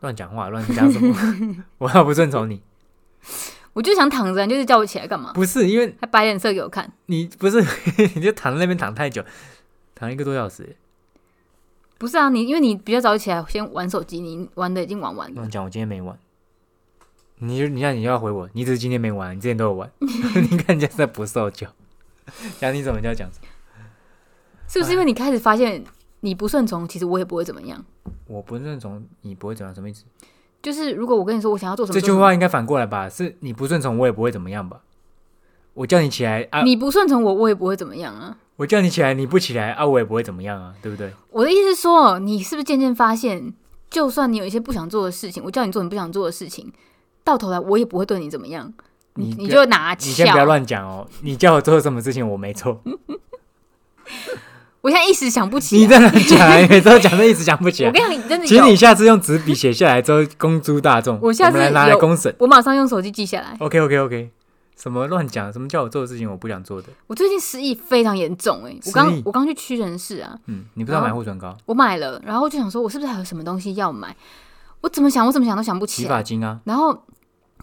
[0.00, 1.64] 乱讲话，乱讲什么？
[1.78, 2.62] 我要不顺从你？
[3.72, 5.32] 我就想躺着，你就是叫我起来干嘛？
[5.34, 6.90] 不是因为还摆脸色给我看。
[7.06, 7.62] 你不是
[8.16, 9.22] 你就躺在那边躺太久，
[9.94, 10.76] 躺一个多小时。
[11.98, 15.34] 不是啊，你因为你比较早起来，先玩手机，你玩的已经玩完了。
[15.36, 16.18] 乱讲，我今天没玩。
[17.38, 19.90] 你就你看你就要回我，你只是今天没玩，你之前都有玩。
[20.00, 21.68] 你看人家在不受教，
[22.58, 23.28] 讲你怎么就要讲？
[24.68, 25.84] 是不是因为你开始发现
[26.20, 27.84] 你不顺从，其实我也不会怎么样？
[28.26, 30.04] 我不顺从你不会怎么样，什么意思？
[30.62, 33.08] 就是如果我跟你说我想要做什么，这句话应该反过来吧？
[33.08, 34.80] 是你不顺从，我也不会怎么样吧？
[35.74, 38.38] 我叫你起来啊，你不顺从我，我也不会怎么样啊。
[38.56, 41.12] 我叫你起来，你不起来啊，我也不会怎么样啊，对不对？
[41.30, 43.52] 我的意思是说，你是不是渐渐发现，
[43.90, 46.72] 就算你有一些不想做的事情，我叫你做你不想做的事情，
[47.26, 48.72] 到头来我也不会对你怎么样，
[49.14, 50.44] 你你就拿你先不要翘。
[50.44, 52.80] 乱讲哦，你叫我做什么事情我没做，
[54.80, 55.82] 我现在一时想不起来。
[55.82, 57.88] 你在那讲啊，你每次都讲的一直讲不起来。
[57.88, 62.32] 我跟你讲，你真的请你下次用纸笔写下来之后公诸大众，我下次拿来公审。
[62.38, 63.56] 我马上用手机记下来。
[63.58, 64.30] OK OK OK，
[64.76, 65.52] 什么乱讲？
[65.52, 66.88] 什么叫我做的事情我不想做的？
[67.08, 74.14] 我最近失忆非常严重哎、我刚我刚去屈臣氏啊，嗯，你不知道买护唇膏、我买了，然后就想说，我是不是还有什么东西要买？
[74.82, 76.10] 我怎么想，我怎么想都想不起洗来。
[76.10, 76.60] 发精啊？
[76.62, 77.02] 然后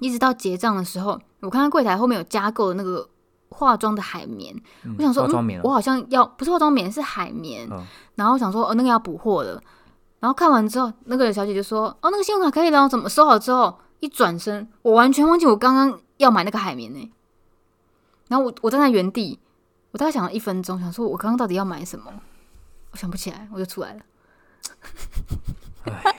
[0.03, 3.07] 一直到结账的时候，我看到柜台后面有加购的那个
[3.47, 5.61] 化妆的海绵，嗯我想说，嗯化妆棉、哦。
[5.63, 9.63] 我好像要不是化妆棉是海绵，嗯然后我想说哦那个要补货的，
[10.19, 17.11] 然后看完之后，那个小姐就说哦那个信用卡可以了，怎么收好之后一转身，我完全忘记我刚刚要买那个海绵呢、
[18.27, 19.39] 然后我我站在原地，
[19.91, 22.11] 我大概想了一分钟，想说我刚刚到底要买什么，
[22.91, 24.01] 我想不起来，我就出来了。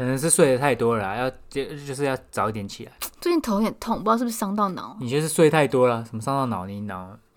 [0.00, 2.92] 可能是睡得太多了啦，要就就是要早一点起来。
[3.20, 4.96] 最近头有点痛，不知道是不是伤到脑。
[4.98, 6.64] 你就是睡太多了，什么伤到脑？
[6.64, 7.18] 你脑？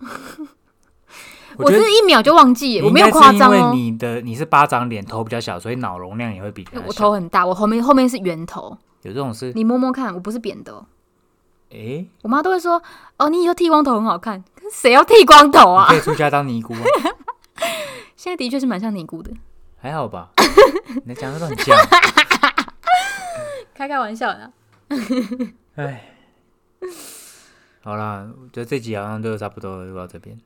[1.58, 3.54] 我觉得是一秒就忘记我没有夸张哦。
[3.54, 6.84] 因为你的你是巴掌脸，头比较小，所以脑容量也会比较小。
[6.86, 9.52] 我头很大，我后面后面是圆头，有这种事？
[9.54, 10.86] 你摸摸看，我不是扁的哦、
[11.68, 12.82] 诶，我妈都会说
[13.18, 16.00] ：“哦，你以后剃光头很好看。”可是谁要剃光头啊你可？
[16.00, 16.80] 以出家当尼姑啊，
[18.16, 19.30] 现在的确是蛮像尼姑的，
[19.84, 20.30] 还好吧？
[21.04, 21.76] 你讲的都很像。
[23.74, 24.50] 开开玩笑的。
[25.74, 26.10] 哎，
[27.82, 30.40] 好啦，我觉得这集好像就差不多就到这边，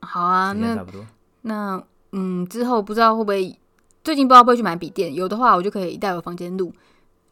[0.00, 1.06] 好啊，那差不多。
[1.42, 1.80] 那
[2.10, 3.56] 嗯，之后不知道会不会，
[4.02, 6.74] 最近不知道会不会去买笔电，有的话我就可以带我房间录，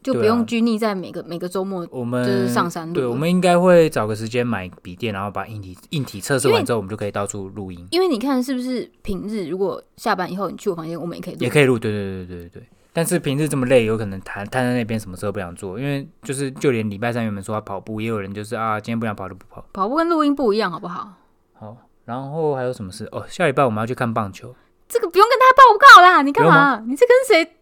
[0.03, 1.87] 就不用拘泥在每个每个周末。
[1.91, 11.41] 我们就是上山录对，我们应该会找个时间买笔电，然后把硬体硬体测试完之后，我们就可以到处录音，因为你看是不是平日，如果下班以后你去我房间，我们也可以录。
[11.41, 11.79] 也可以录。
[11.79, 12.69] 对对对对对对。
[12.91, 19.65] 但是平日这么累，有可能瘫瘫在那边，什么事都不想做，因为就是就连礼拜三原本说要跑步，也有人就是啊，今天不想跑就不跑。
[19.73, 21.13] 跑步跟录音不一样，好不好？
[21.55, 21.77] 好，
[22.07, 23.05] 然后还有什么事？
[23.13, 24.53] 哦，下礼拜我们要去看棒球。
[24.89, 26.83] 这个不用跟他报告啦，你干嘛？
[26.89, 27.53] 你这跟谁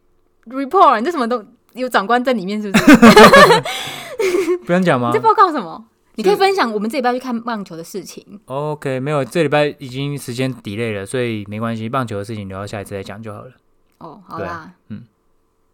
[0.46, 1.00] report？
[1.00, 1.44] 你这什么都
[1.76, 2.84] 有长官在里面是不是？
[4.66, 5.84] 不用讲吗你在报告什么？
[6.16, 8.40] 你可以分享我们这礼拜去看棒球的事情。
[8.46, 13.52] ？OK，没有，这礼拜已经时间 delay 了，所以没关系，棒球的事情留到下一次再讲就好了。
[13.98, 15.04] 哦，好啦，嗯，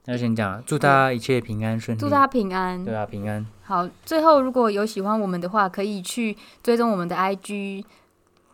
[0.06, 2.00] 那就先讲了，祝大家一切平安顺利。
[2.00, 2.84] 祝大家平安。
[2.84, 3.46] 对啊，平安。
[3.62, 7.84] 好，最后如果有喜欢我们的话，可以去追踪我们的 IG，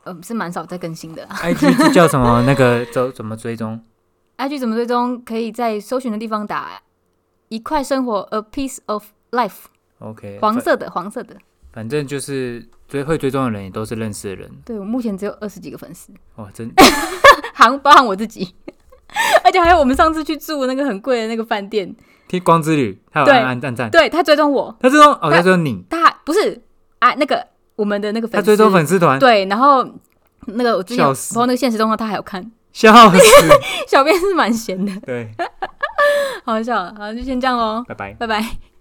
[0.05, 1.26] 呃，是蛮少在更新的。
[1.26, 2.42] IG 是叫什么？
[2.46, 3.82] 那个怎怎么追踪
[4.36, 5.22] ？IG 怎么追踪？
[5.24, 6.80] 可以在搜寻的地方打
[7.49, 11.36] “一块生活 ”，a piece of life，OK，黄色的，黄色的。
[11.72, 14.51] 反正就是追会追踪的人也都是认识的人。
[14.64, 16.68] 对我目前只有二十几个粉丝，哇，真
[17.55, 18.55] 含包含我自己，
[19.44, 21.94] 而且还有我们上次去住那个很贵的那个饭店，
[22.26, 26.61] 听光之旅，他有对按按赞赞，对他追踪我，他追踪哦，他追踪你，他不是
[26.99, 27.46] 啊那个
[27.76, 29.86] 我们的那个粉丝，他追踪粉丝团，对，然后
[30.46, 31.34] 那个我之前笑死。
[31.34, 33.20] 包括那个现实动态他还有看，笑死，
[33.86, 35.30] 小编是蛮闲的，对，
[36.53, 38.14] 好笑，好就先这样喽，拜拜。
[38.14, 38.77] 拜拜。